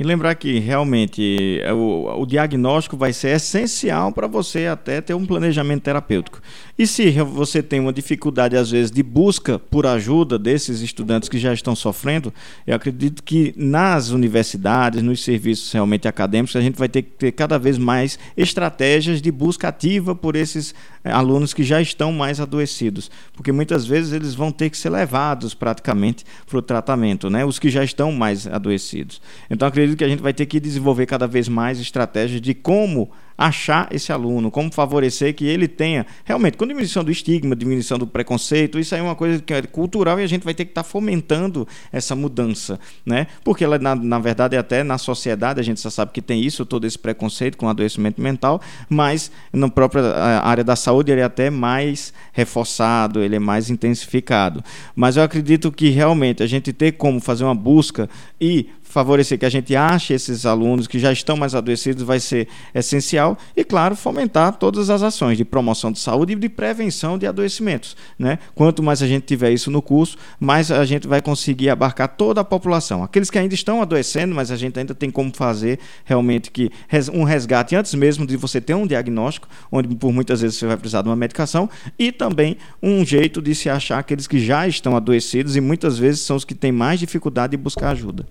E 0.00 0.02
lembrar 0.02 0.34
que 0.34 0.58
realmente 0.58 1.60
é, 1.62 1.74
o, 1.74 2.22
o 2.22 2.24
diagnóstico 2.24 2.96
vai 2.96 3.12
ser 3.12 3.36
essencial 3.36 4.10
para 4.10 4.26
você 4.26 4.64
até 4.64 4.98
ter 5.02 5.12
um 5.12 5.26
planejamento 5.26 5.82
terapêutico. 5.82 6.40
E 6.78 6.86
se 6.86 7.10
você 7.20 7.62
tem 7.62 7.80
uma 7.80 7.92
dificuldade, 7.92 8.56
às 8.56 8.70
vezes, 8.70 8.90
de 8.90 9.02
busca 9.02 9.58
por 9.58 9.86
ajuda 9.86 10.38
desses 10.38 10.80
estudantes 10.80 11.28
que 11.28 11.38
já 11.38 11.52
estão 11.52 11.76
sofrendo, 11.76 12.32
eu 12.66 12.74
acredito 12.74 13.22
que 13.22 13.52
nas 13.54 14.08
universidades, 14.08 15.02
nos 15.02 15.22
serviços 15.22 15.70
realmente 15.70 16.08
acadêmicos, 16.08 16.56
a 16.56 16.62
gente 16.62 16.78
vai 16.78 16.88
ter 16.88 17.02
que 17.02 17.10
ter 17.10 17.32
cada 17.32 17.58
vez 17.58 17.76
mais 17.76 18.18
estratégias 18.34 19.20
de 19.20 19.30
busca 19.30 19.68
ativa 19.68 20.14
por 20.14 20.34
esses 20.34 20.74
alunos 21.04 21.54
que 21.54 21.62
já 21.62 21.80
estão 21.80 22.12
mais 22.12 22.40
adoecidos. 22.40 23.10
Porque 23.32 23.52
muitas 23.52 23.86
vezes 23.86 24.12
eles 24.12 24.34
vão 24.34 24.52
ter 24.52 24.70
que 24.70 24.76
ser 24.76 24.90
levados 24.90 25.54
praticamente 25.54 26.24
para 26.46 26.58
o 26.58 26.62
tratamento, 26.62 27.30
né? 27.30 27.44
os 27.44 27.58
que 27.58 27.70
já 27.70 27.82
estão 27.82 28.12
mais 28.12 28.46
adoecidos. 28.46 29.20
Então, 29.48 29.66
acredito 29.66 29.96
que 29.96 30.04
a 30.04 30.08
gente 30.08 30.22
vai 30.22 30.32
ter 30.32 30.46
que 30.46 30.60
desenvolver 30.60 31.06
cada 31.06 31.26
vez 31.26 31.48
mais 31.48 31.80
estratégias 31.80 32.40
de 32.40 32.54
como 32.54 33.10
achar 33.40 33.88
esse 33.90 34.12
aluno, 34.12 34.50
como 34.50 34.70
favorecer 34.70 35.34
que 35.34 35.46
ele 35.46 35.66
tenha, 35.66 36.04
realmente, 36.26 36.58
com 36.58 36.66
diminuição 36.66 37.02
do 37.02 37.10
estigma, 37.10 37.56
diminuição 37.56 37.98
do 37.98 38.06
preconceito, 38.06 38.78
isso 38.78 38.94
aí 38.94 39.00
é 39.00 39.02
uma 39.02 39.14
coisa 39.14 39.40
que 39.40 39.54
é 39.54 39.62
cultural 39.62 40.20
e 40.20 40.22
a 40.22 40.26
gente 40.26 40.44
vai 40.44 40.52
ter 40.52 40.66
que 40.66 40.72
estar 40.72 40.82
tá 40.82 40.88
fomentando 40.88 41.66
essa 41.90 42.14
mudança, 42.14 42.78
né? 43.04 43.28
Porque 43.42 43.64
ela, 43.64 43.78
na, 43.78 43.94
na 43.94 44.18
verdade, 44.18 44.58
até 44.58 44.84
na 44.84 44.98
sociedade 44.98 45.58
a 45.58 45.62
gente 45.62 45.80
já 45.80 45.88
sabe 45.88 46.12
que 46.12 46.20
tem 46.20 46.42
isso, 46.42 46.66
todo 46.66 46.86
esse 46.86 46.98
preconceito 46.98 47.56
com 47.56 47.66
adoecimento 47.66 48.20
mental, 48.20 48.60
mas 48.90 49.30
na 49.50 49.70
própria 49.70 50.02
área 50.44 50.62
da 50.62 50.76
saúde 50.76 51.10
ele 51.10 51.22
é 51.22 51.24
até 51.24 51.48
mais 51.48 52.12
reforçado, 52.32 53.22
ele 53.22 53.36
é 53.36 53.40
mais 53.40 53.70
intensificado. 53.70 54.62
Mas 54.94 55.16
eu 55.16 55.22
acredito 55.22 55.72
que 55.72 55.88
realmente 55.88 56.42
a 56.42 56.46
gente 56.46 56.74
ter 56.74 56.92
como 56.92 57.18
fazer 57.20 57.44
uma 57.44 57.54
busca 57.54 58.06
e 58.38 58.68
favorecer 58.90 59.38
que 59.38 59.46
a 59.46 59.50
gente 59.50 59.74
ache 59.74 60.12
esses 60.12 60.44
alunos 60.44 60.88
que 60.88 60.98
já 60.98 61.12
estão 61.12 61.36
mais 61.36 61.54
adoecidos 61.54 62.02
vai 62.02 62.18
ser 62.18 62.48
essencial 62.74 63.29
e, 63.56 63.64
claro, 63.64 63.96
fomentar 63.96 64.56
todas 64.56 64.90
as 64.90 65.02
ações 65.02 65.36
de 65.36 65.44
promoção 65.44 65.90
de 65.90 65.98
saúde 65.98 66.32
e 66.32 66.36
de 66.36 66.48
prevenção 66.48 67.18
de 67.18 67.26
adoecimentos. 67.26 67.96
Né? 68.18 68.38
Quanto 68.54 68.82
mais 68.82 69.02
a 69.02 69.06
gente 69.06 69.24
tiver 69.24 69.50
isso 69.50 69.70
no 69.70 69.82
curso, 69.82 70.16
mais 70.38 70.70
a 70.70 70.84
gente 70.84 71.06
vai 71.06 71.20
conseguir 71.20 71.70
abarcar 71.70 72.08
toda 72.08 72.40
a 72.40 72.44
população. 72.44 73.02
Aqueles 73.02 73.30
que 73.30 73.38
ainda 73.38 73.54
estão 73.54 73.82
adoecendo, 73.82 74.34
mas 74.34 74.50
a 74.50 74.56
gente 74.56 74.78
ainda 74.78 74.94
tem 74.94 75.10
como 75.10 75.32
fazer 75.34 75.78
realmente 76.04 76.50
que 76.50 76.70
um 77.12 77.24
resgate 77.24 77.74
antes 77.76 77.94
mesmo 77.94 78.26
de 78.26 78.36
você 78.36 78.60
ter 78.60 78.74
um 78.74 78.86
diagnóstico, 78.86 79.48
onde 79.70 79.94
por 79.94 80.12
muitas 80.12 80.40
vezes 80.40 80.56
você 80.58 80.66
vai 80.66 80.76
precisar 80.76 81.02
de 81.02 81.08
uma 81.08 81.16
medicação, 81.16 81.68
e 81.98 82.12
também 82.12 82.56
um 82.82 83.04
jeito 83.04 83.40
de 83.40 83.54
se 83.54 83.68
achar 83.68 83.98
aqueles 83.98 84.26
que 84.26 84.38
já 84.38 84.66
estão 84.66 84.96
adoecidos 84.96 85.56
e 85.56 85.60
muitas 85.60 85.98
vezes 85.98 86.20
são 86.20 86.36
os 86.36 86.44
que 86.44 86.54
têm 86.54 86.72
mais 86.72 87.00
dificuldade 87.00 87.52
de 87.52 87.56
buscar 87.56 87.90
ajuda 87.90 88.26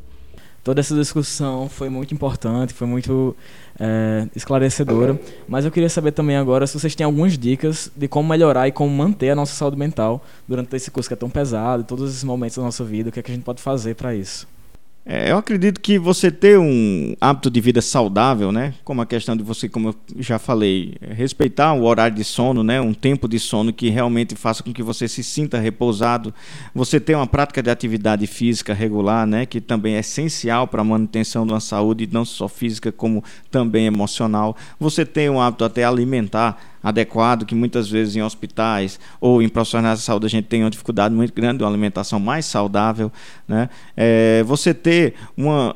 toda 0.63 0.79
essa 0.79 0.95
discussão 0.95 1.69
foi 1.69 1.89
muito 1.89 2.13
importante, 2.13 2.73
foi 2.73 2.87
muito 2.87 3.35
é, 3.79 4.27
esclarecedora. 4.35 5.19
Mas 5.47 5.65
eu 5.65 5.71
queria 5.71 5.89
saber 5.89 6.11
também 6.11 6.35
agora 6.35 6.67
se 6.67 6.79
vocês 6.79 6.95
têm 6.95 7.05
algumas 7.05 7.37
dicas 7.37 7.91
de 7.95 8.07
como 8.07 8.29
melhorar 8.29 8.67
e 8.67 8.71
como 8.71 8.89
manter 8.95 9.31
a 9.31 9.35
nossa 9.35 9.53
saúde 9.53 9.77
mental 9.77 10.23
durante 10.47 10.75
esse 10.75 10.91
curso 10.91 11.09
que 11.09 11.13
é 11.13 11.17
tão 11.17 11.29
pesado, 11.29 11.83
todos 11.83 12.09
esses 12.09 12.23
momentos 12.23 12.57
da 12.57 12.63
nossa 12.63 12.83
vida, 12.83 13.09
o 13.09 13.11
que, 13.11 13.19
é 13.19 13.23
que 13.23 13.31
a 13.31 13.35
gente 13.35 13.43
pode 13.43 13.61
fazer 13.61 13.95
para 13.95 14.13
isso. 14.15 14.47
É, 15.05 15.31
eu 15.31 15.37
acredito 15.37 15.79
que 15.79 15.97
você 15.97 16.29
ter 16.29 16.59
um 16.59 17.15
hábito 17.19 17.49
de 17.49 17.59
vida 17.59 17.81
saudável, 17.81 18.51
né? 18.51 18.75
Como 18.83 19.01
a 19.01 19.05
questão 19.05 19.35
de 19.35 19.41
você, 19.41 19.67
como 19.67 19.89
eu 19.89 19.95
já 20.19 20.37
falei, 20.37 20.95
respeitar 21.01 21.73
o 21.73 21.83
horário 21.85 22.15
de 22.15 22.23
sono, 22.23 22.63
né? 22.63 22.79
Um 22.79 22.93
tempo 22.93 23.27
de 23.27 23.39
sono 23.39 23.73
que 23.73 23.89
realmente 23.89 24.35
faça 24.35 24.61
com 24.61 24.71
que 24.71 24.83
você 24.83 25.07
se 25.07 25.23
sinta 25.23 25.57
repousado. 25.57 26.31
Você 26.75 26.99
ter 26.99 27.15
uma 27.15 27.25
prática 27.25 27.63
de 27.63 27.71
atividade 27.71 28.27
física 28.27 28.73
regular, 28.73 29.25
né? 29.25 29.47
Que 29.47 29.59
também 29.59 29.95
é 29.95 29.99
essencial 29.99 30.67
para 30.67 30.81
a 30.81 30.85
manutenção 30.85 31.43
de 31.43 31.53
uma 31.53 31.59
saúde 31.59 32.07
não 32.11 32.23
só 32.23 32.47
física 32.47 32.91
como 32.91 33.23
também 33.49 33.87
emocional. 33.87 34.55
Você 34.79 35.05
ter 35.05 35.31
um 35.31 35.41
hábito 35.41 35.65
até 35.65 35.85
alimentar 35.85 36.61
adequado, 36.81 37.45
que 37.45 37.55
muitas 37.55 37.89
vezes 37.89 38.15
em 38.15 38.21
hospitais 38.21 38.99
ou 39.19 39.41
em 39.41 39.49
profissionais 39.49 39.99
de 39.99 40.05
saúde 40.05 40.25
a 40.25 40.29
gente 40.29 40.45
tem 40.45 40.63
uma 40.63 40.69
dificuldade 40.69 41.13
muito 41.13 41.33
grande 41.33 41.59
de 41.59 41.63
uma 41.63 41.69
alimentação 41.69 42.19
mais 42.19 42.45
saudável. 42.45 43.11
Né? 43.47 43.69
É, 43.95 44.43
você 44.43 44.73
ter 44.73 45.15
uma 45.37 45.75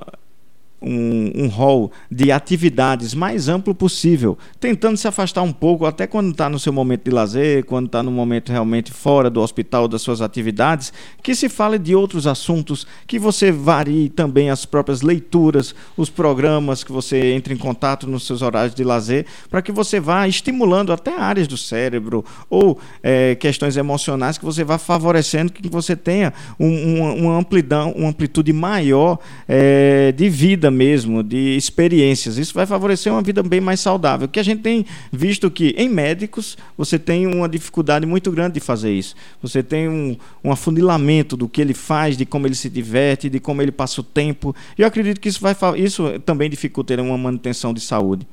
um, 0.83 1.31
um 1.35 1.47
rol 1.47 1.91
de 2.11 2.31
atividades 2.31 3.13
mais 3.13 3.47
amplo 3.47 3.73
possível, 3.73 4.37
tentando 4.59 4.97
se 4.97 5.07
afastar 5.07 5.41
um 5.41 5.53
pouco, 5.53 5.85
até 5.85 6.05
quando 6.05 6.31
está 6.31 6.49
no 6.49 6.59
seu 6.59 6.73
momento 6.73 7.05
de 7.05 7.11
lazer, 7.11 7.65
quando 7.65 7.87
está 7.87 8.03
no 8.03 8.11
momento 8.11 8.51
realmente 8.51 8.91
fora 8.91 9.29
do 9.29 9.41
hospital, 9.41 9.87
das 9.87 10.01
suas 10.01 10.21
atividades, 10.21 10.91
que 11.21 11.33
se 11.33 11.49
fale 11.49 11.79
de 11.79 11.95
outros 11.95 12.27
assuntos, 12.27 12.85
que 13.07 13.17
você 13.17 13.51
varie 13.51 14.09
também 14.09 14.49
as 14.49 14.65
próprias 14.65 15.01
leituras, 15.01 15.73
os 15.95 16.09
programas 16.09 16.83
que 16.83 16.91
você 16.91 17.33
entre 17.33 17.53
em 17.53 17.57
contato 17.57 18.07
nos 18.07 18.25
seus 18.25 18.41
horários 18.41 18.75
de 18.75 18.83
lazer, 18.83 19.25
para 19.49 19.61
que 19.61 19.71
você 19.71 19.99
vá 19.99 20.27
estimulando 20.27 20.91
até 20.91 21.17
áreas 21.17 21.47
do 21.47 21.57
cérebro 21.57 22.25
ou 22.49 22.79
é, 23.01 23.35
questões 23.35 23.77
emocionais 23.77 24.37
que 24.37 24.45
você 24.45 24.63
vá 24.63 24.77
favorecendo 24.77 25.51
que 25.51 25.69
você 25.69 25.95
tenha 25.95 26.33
um, 26.59 26.67
um, 26.67 27.25
uma 27.25 27.37
amplidão, 27.37 27.91
uma 27.91 28.09
amplitude 28.09 28.51
maior 28.51 29.19
é, 29.47 30.11
de 30.11 30.29
vida 30.29 30.69
mesmo, 30.73 31.23
de 31.23 31.55
experiências. 31.55 32.38
Isso 32.38 32.53
vai 32.53 32.65
favorecer 32.65 33.12
uma 33.12 33.21
vida 33.21 33.43
bem 33.43 33.62
mais 33.62 33.79
saudável. 33.79 34.27
Que 34.27 34.39
a 34.39 34.43
gente 34.43 34.62
tem 34.62 34.86
visto 35.12 35.49
que 35.51 35.75
em 35.77 35.88
médicos 35.88 36.57
você 36.77 36.97
tem 36.97 37.27
uma 37.27 37.47
dificuldade 37.47 38.05
muito 38.05 38.31
grande 38.31 38.55
de 38.55 38.59
fazer 38.59 38.91
isso. 38.91 39.15
Você 39.41 39.62
tem 39.62 39.88
um, 39.88 40.17
um 40.43 40.51
afunilamento 40.51 41.38
do 41.38 41.47
que 41.47 41.62
ele 41.62 41.73
faz, 41.73 42.17
de 42.17 42.25
como 42.25 42.47
ele 42.47 42.55
se 42.55 42.69
diverte, 42.69 43.29
de 43.29 43.39
como 43.39 43.62
ele 43.62 43.71
passa 43.71 44.01
o 44.01 44.03
tempo. 44.03 44.55
E 44.77 44.81
eu 44.81 44.88
acredito 44.88 45.21
que 45.21 45.29
isso 45.29 45.39
vai 45.39 45.55
isso 45.77 46.19
também 46.25 46.49
dificulta 46.49 46.93
uma 47.01 47.17
manutenção 47.17 47.73
de 47.73 47.81
saúde. 47.81 48.27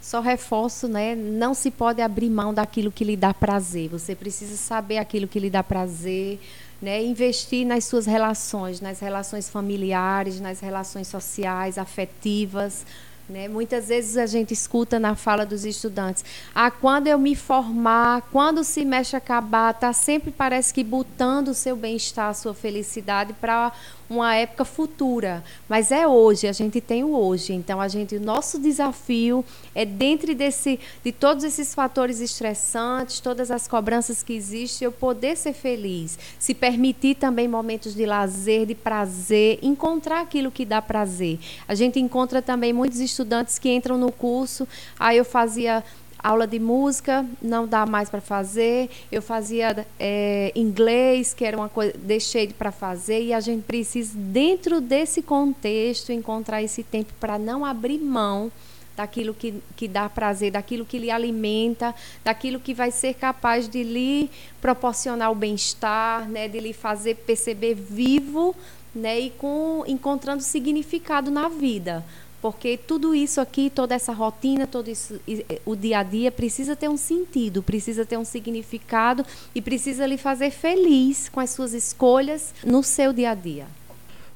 Só 0.00 0.20
reforço, 0.20 0.88
né? 0.88 1.14
Não 1.14 1.54
se 1.54 1.70
pode 1.70 2.02
abrir 2.02 2.28
mão 2.28 2.52
daquilo 2.52 2.90
que 2.90 3.04
lhe 3.04 3.16
dá 3.16 3.32
prazer. 3.32 3.88
Você 3.88 4.16
precisa 4.16 4.56
saber 4.56 4.98
aquilo 4.98 5.28
que 5.28 5.38
lhe 5.38 5.48
dá 5.48 5.62
prazer 5.62 6.40
né, 6.82 7.00
investir 7.00 7.64
nas 7.64 7.84
suas 7.84 8.06
relações, 8.06 8.80
nas 8.80 8.98
relações 8.98 9.48
familiares, 9.48 10.40
nas 10.40 10.58
relações 10.58 11.06
sociais, 11.06 11.78
afetivas. 11.78 12.84
Né? 13.28 13.46
Muitas 13.46 13.86
vezes 13.86 14.16
a 14.16 14.26
gente 14.26 14.52
escuta 14.52 14.98
na 14.98 15.14
fala 15.14 15.46
dos 15.46 15.64
estudantes: 15.64 16.24
ah, 16.52 16.72
quando 16.72 17.06
eu 17.06 17.16
me 17.18 17.36
formar, 17.36 18.22
quando 18.32 18.58
o 18.58 18.64
semestre 18.64 19.16
acabar, 19.16 19.72
tá 19.72 19.92
sempre 19.92 20.32
parece 20.32 20.74
que 20.74 20.82
botando 20.82 21.48
o 21.48 21.54
seu 21.54 21.76
bem-estar, 21.76 22.30
a 22.30 22.34
sua 22.34 22.52
felicidade 22.52 23.32
para 23.34 23.72
uma 24.12 24.34
época 24.34 24.64
futura, 24.64 25.42
mas 25.68 25.90
é 25.90 26.06
hoje, 26.06 26.46
a 26.46 26.52
gente 26.52 26.80
tem 26.80 27.02
o 27.02 27.14
hoje. 27.14 27.52
Então 27.52 27.80
a 27.80 27.88
gente, 27.88 28.16
o 28.16 28.20
nosso 28.20 28.58
desafio 28.58 29.44
é 29.74 29.84
dentro 29.84 30.34
desse 30.34 30.78
de 31.04 31.12
todos 31.12 31.44
esses 31.44 31.74
fatores 31.74 32.20
estressantes, 32.20 33.20
todas 33.20 33.50
as 33.50 33.66
cobranças 33.66 34.22
que 34.22 34.32
existem, 34.32 34.86
eu 34.86 34.92
poder 34.92 35.36
ser 35.36 35.52
feliz, 35.52 36.18
se 36.38 36.54
permitir 36.54 37.16
também 37.16 37.48
momentos 37.48 37.94
de 37.94 38.06
lazer, 38.06 38.66
de 38.66 38.74
prazer, 38.74 39.58
encontrar 39.62 40.20
aquilo 40.20 40.50
que 40.50 40.64
dá 40.64 40.80
prazer. 40.82 41.38
A 41.66 41.74
gente 41.74 41.98
encontra 41.98 42.42
também 42.42 42.72
muitos 42.72 43.00
estudantes 43.00 43.58
que 43.58 43.70
entram 43.70 43.96
no 43.96 44.12
curso, 44.12 44.66
aí 44.98 45.16
eu 45.16 45.24
fazia 45.24 45.82
aula 46.22 46.46
de 46.46 46.58
música 46.58 47.26
não 47.42 47.66
dá 47.66 47.84
mais 47.84 48.08
para 48.08 48.20
fazer. 48.20 48.88
Eu 49.10 49.20
fazia 49.20 49.86
é, 49.98 50.52
inglês, 50.54 51.34
que 51.34 51.44
era 51.44 51.56
uma 51.56 51.68
coisa, 51.68 51.94
deixei 51.98 52.48
para 52.48 52.70
fazer, 52.70 53.22
e 53.22 53.32
a 53.32 53.40
gente 53.40 53.62
precisa, 53.62 54.12
dentro 54.16 54.80
desse 54.80 55.22
contexto, 55.22 56.12
encontrar 56.12 56.62
esse 56.62 56.82
tempo 56.82 57.12
para 57.18 57.38
não 57.38 57.64
abrir 57.64 57.98
mão 57.98 58.50
daquilo 58.96 59.34
que, 59.34 59.54
que 59.74 59.88
dá 59.88 60.08
prazer, 60.08 60.52
daquilo 60.52 60.84
que 60.84 60.98
lhe 60.98 61.10
alimenta, 61.10 61.94
daquilo 62.22 62.60
que 62.60 62.74
vai 62.74 62.90
ser 62.90 63.14
capaz 63.14 63.68
de 63.68 63.82
lhe 63.82 64.30
proporcionar 64.60 65.30
o 65.30 65.34
bem-estar, 65.34 66.28
né, 66.28 66.46
de 66.46 66.60
lhe 66.60 66.72
fazer 66.72 67.14
perceber 67.16 67.74
vivo 67.74 68.54
né, 68.94 69.18
e 69.18 69.30
com, 69.30 69.82
encontrando 69.86 70.42
significado 70.42 71.30
na 71.30 71.48
vida. 71.48 72.04
Porque 72.42 72.76
tudo 72.76 73.14
isso 73.14 73.40
aqui, 73.40 73.70
toda 73.70 73.94
essa 73.94 74.12
rotina, 74.12 74.66
todo 74.66 74.90
isso, 74.90 75.20
o 75.64 75.76
dia 75.76 76.00
a 76.00 76.02
dia 76.02 76.32
precisa 76.32 76.74
ter 76.74 76.90
um 76.90 76.96
sentido, 76.96 77.62
precisa 77.62 78.04
ter 78.04 78.18
um 78.18 78.24
significado 78.24 79.24
e 79.54 79.62
precisa 79.62 80.04
lhe 80.04 80.18
fazer 80.18 80.50
feliz 80.50 81.28
com 81.28 81.38
as 81.38 81.50
suas 81.50 81.72
escolhas 81.72 82.52
no 82.64 82.82
seu 82.82 83.12
dia 83.12 83.30
a 83.30 83.34
dia. 83.36 83.66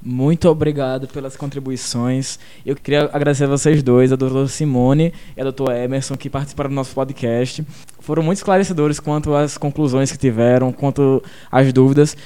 Muito 0.00 0.48
obrigado 0.48 1.08
pelas 1.08 1.36
contribuições. 1.36 2.38
Eu 2.64 2.76
queria 2.76 3.10
agradecer 3.12 3.42
a 3.42 3.48
vocês 3.48 3.82
dois, 3.82 4.12
a 4.12 4.16
doutora 4.16 4.46
Simone 4.46 5.12
e 5.36 5.40
a 5.40 5.42
doutora 5.42 5.76
Emerson, 5.82 6.16
que 6.16 6.30
participaram 6.30 6.70
do 6.70 6.76
nosso 6.76 6.94
podcast. 6.94 7.66
Foram 7.98 8.22
muito 8.22 8.38
esclarecedores 8.38 9.00
quanto 9.00 9.34
às 9.34 9.58
conclusões 9.58 10.12
que 10.12 10.18
tiveram, 10.18 10.70
quanto 10.70 11.20
às 11.50 11.72
dúvidas. 11.72 12.16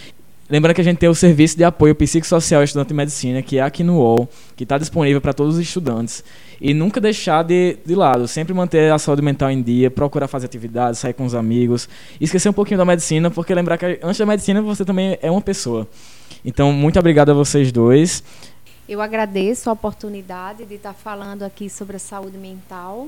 Lembrando 0.51 0.75
que 0.75 0.81
a 0.81 0.85
gente 0.85 0.99
tem 0.99 1.09
o 1.09 1.15
serviço 1.15 1.57
de 1.57 1.63
apoio 1.63 1.95
psicossocial 1.95 2.65
estudante 2.65 2.89
de 2.89 2.95
medicina, 2.95 3.41
que 3.41 3.59
é 3.59 3.63
aqui 3.63 3.85
no 3.85 3.99
UOL, 3.99 4.29
que 4.57 4.65
está 4.65 4.77
disponível 4.77 5.21
para 5.21 5.33
todos 5.33 5.55
os 5.55 5.61
estudantes. 5.61 6.25
E 6.61 6.75
nunca 6.75 7.01
deixar 7.01 7.45
de, 7.45 7.79
de 7.87 7.95
lado, 7.95 8.27
sempre 8.27 8.53
manter 8.53 8.93
a 8.93 8.99
saúde 8.99 9.23
mental 9.23 9.49
em 9.49 9.63
dia, 9.63 9.93
procurar 9.93 10.27
fazer 10.27 10.47
atividades, 10.47 10.99
sair 10.99 11.13
com 11.13 11.25
os 11.25 11.37
amigos. 11.37 11.89
Esquecer 12.21 12.49
um 12.49 12.53
pouquinho 12.53 12.79
da 12.79 12.85
medicina, 12.85 13.31
porque 13.31 13.55
lembrar 13.55 13.79
que 13.79 14.01
antes 14.03 14.19
da 14.19 14.27
medicina 14.27 14.61
você 14.61 14.85
também 14.85 15.17
é 15.23 15.31
uma 15.31 15.41
pessoa. 15.41 15.87
Então, 16.45 16.73
muito 16.73 16.99
obrigado 16.99 17.31
a 17.31 17.35
vocês 17.35 17.71
dois. 17.71 18.25
Eu 18.89 19.01
agradeço 19.01 19.71
a 19.71 19.73
oportunidade 19.73 20.65
de 20.65 20.75
estar 20.75 20.95
falando 20.95 21.45
aqui 21.45 21.71
sobre 21.71 21.95
a 21.95 22.01
saúde 22.01 22.37
mental. 22.37 23.07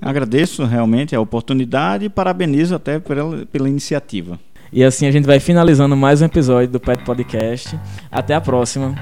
Agradeço 0.00 0.64
realmente 0.64 1.14
a 1.14 1.20
oportunidade 1.20 2.06
e 2.06 2.08
parabenizo 2.08 2.74
até 2.74 2.98
pela, 2.98 3.44
pela 3.44 3.68
iniciativa. 3.68 4.40
E 4.72 4.82
assim 4.84 5.06
a 5.06 5.10
gente 5.10 5.26
vai 5.26 5.40
finalizando 5.40 5.96
mais 5.96 6.20
um 6.22 6.26
episódio 6.26 6.68
do 6.68 6.80
Pet 6.80 7.04
Podcast. 7.04 7.78
Até 8.10 8.34
a 8.34 8.40
próxima. 8.40 8.94